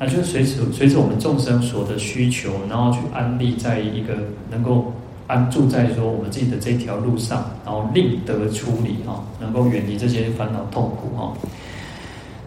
[0.00, 4.14] 那就是随着随着我们众生所的需求，然后去安立在一个
[4.50, 4.92] 能够
[5.28, 11.32] 安住在说我们自己的这条路上，然后令得出离哈，能够远离这些烦恼痛苦哈。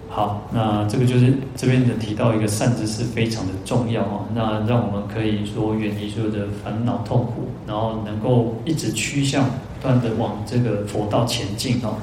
[0.09, 9.49] 好，那这个就是这边的提到一个善知识非常的重要哈，那让我们可以说远离所有的烦恼痛苦，然后能够一直趋向
[9.83, 11.97] 断的往这个佛道前进哦。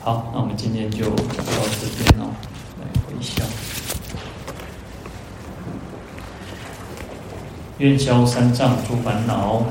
[0.00, 1.12] 好，那我们今天就到
[1.80, 2.30] 这边哦，
[2.80, 3.44] 来回向。
[7.78, 9.64] 愿消三障诸烦恼，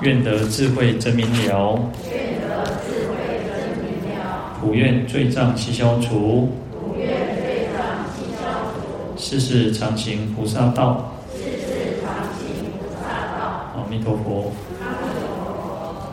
[0.00, 1.80] 愿得智慧真明了，
[4.60, 6.52] 普愿罪障悉消除，
[9.16, 11.13] 世世常行菩萨道。
[13.94, 14.73] 阿弥陀佛。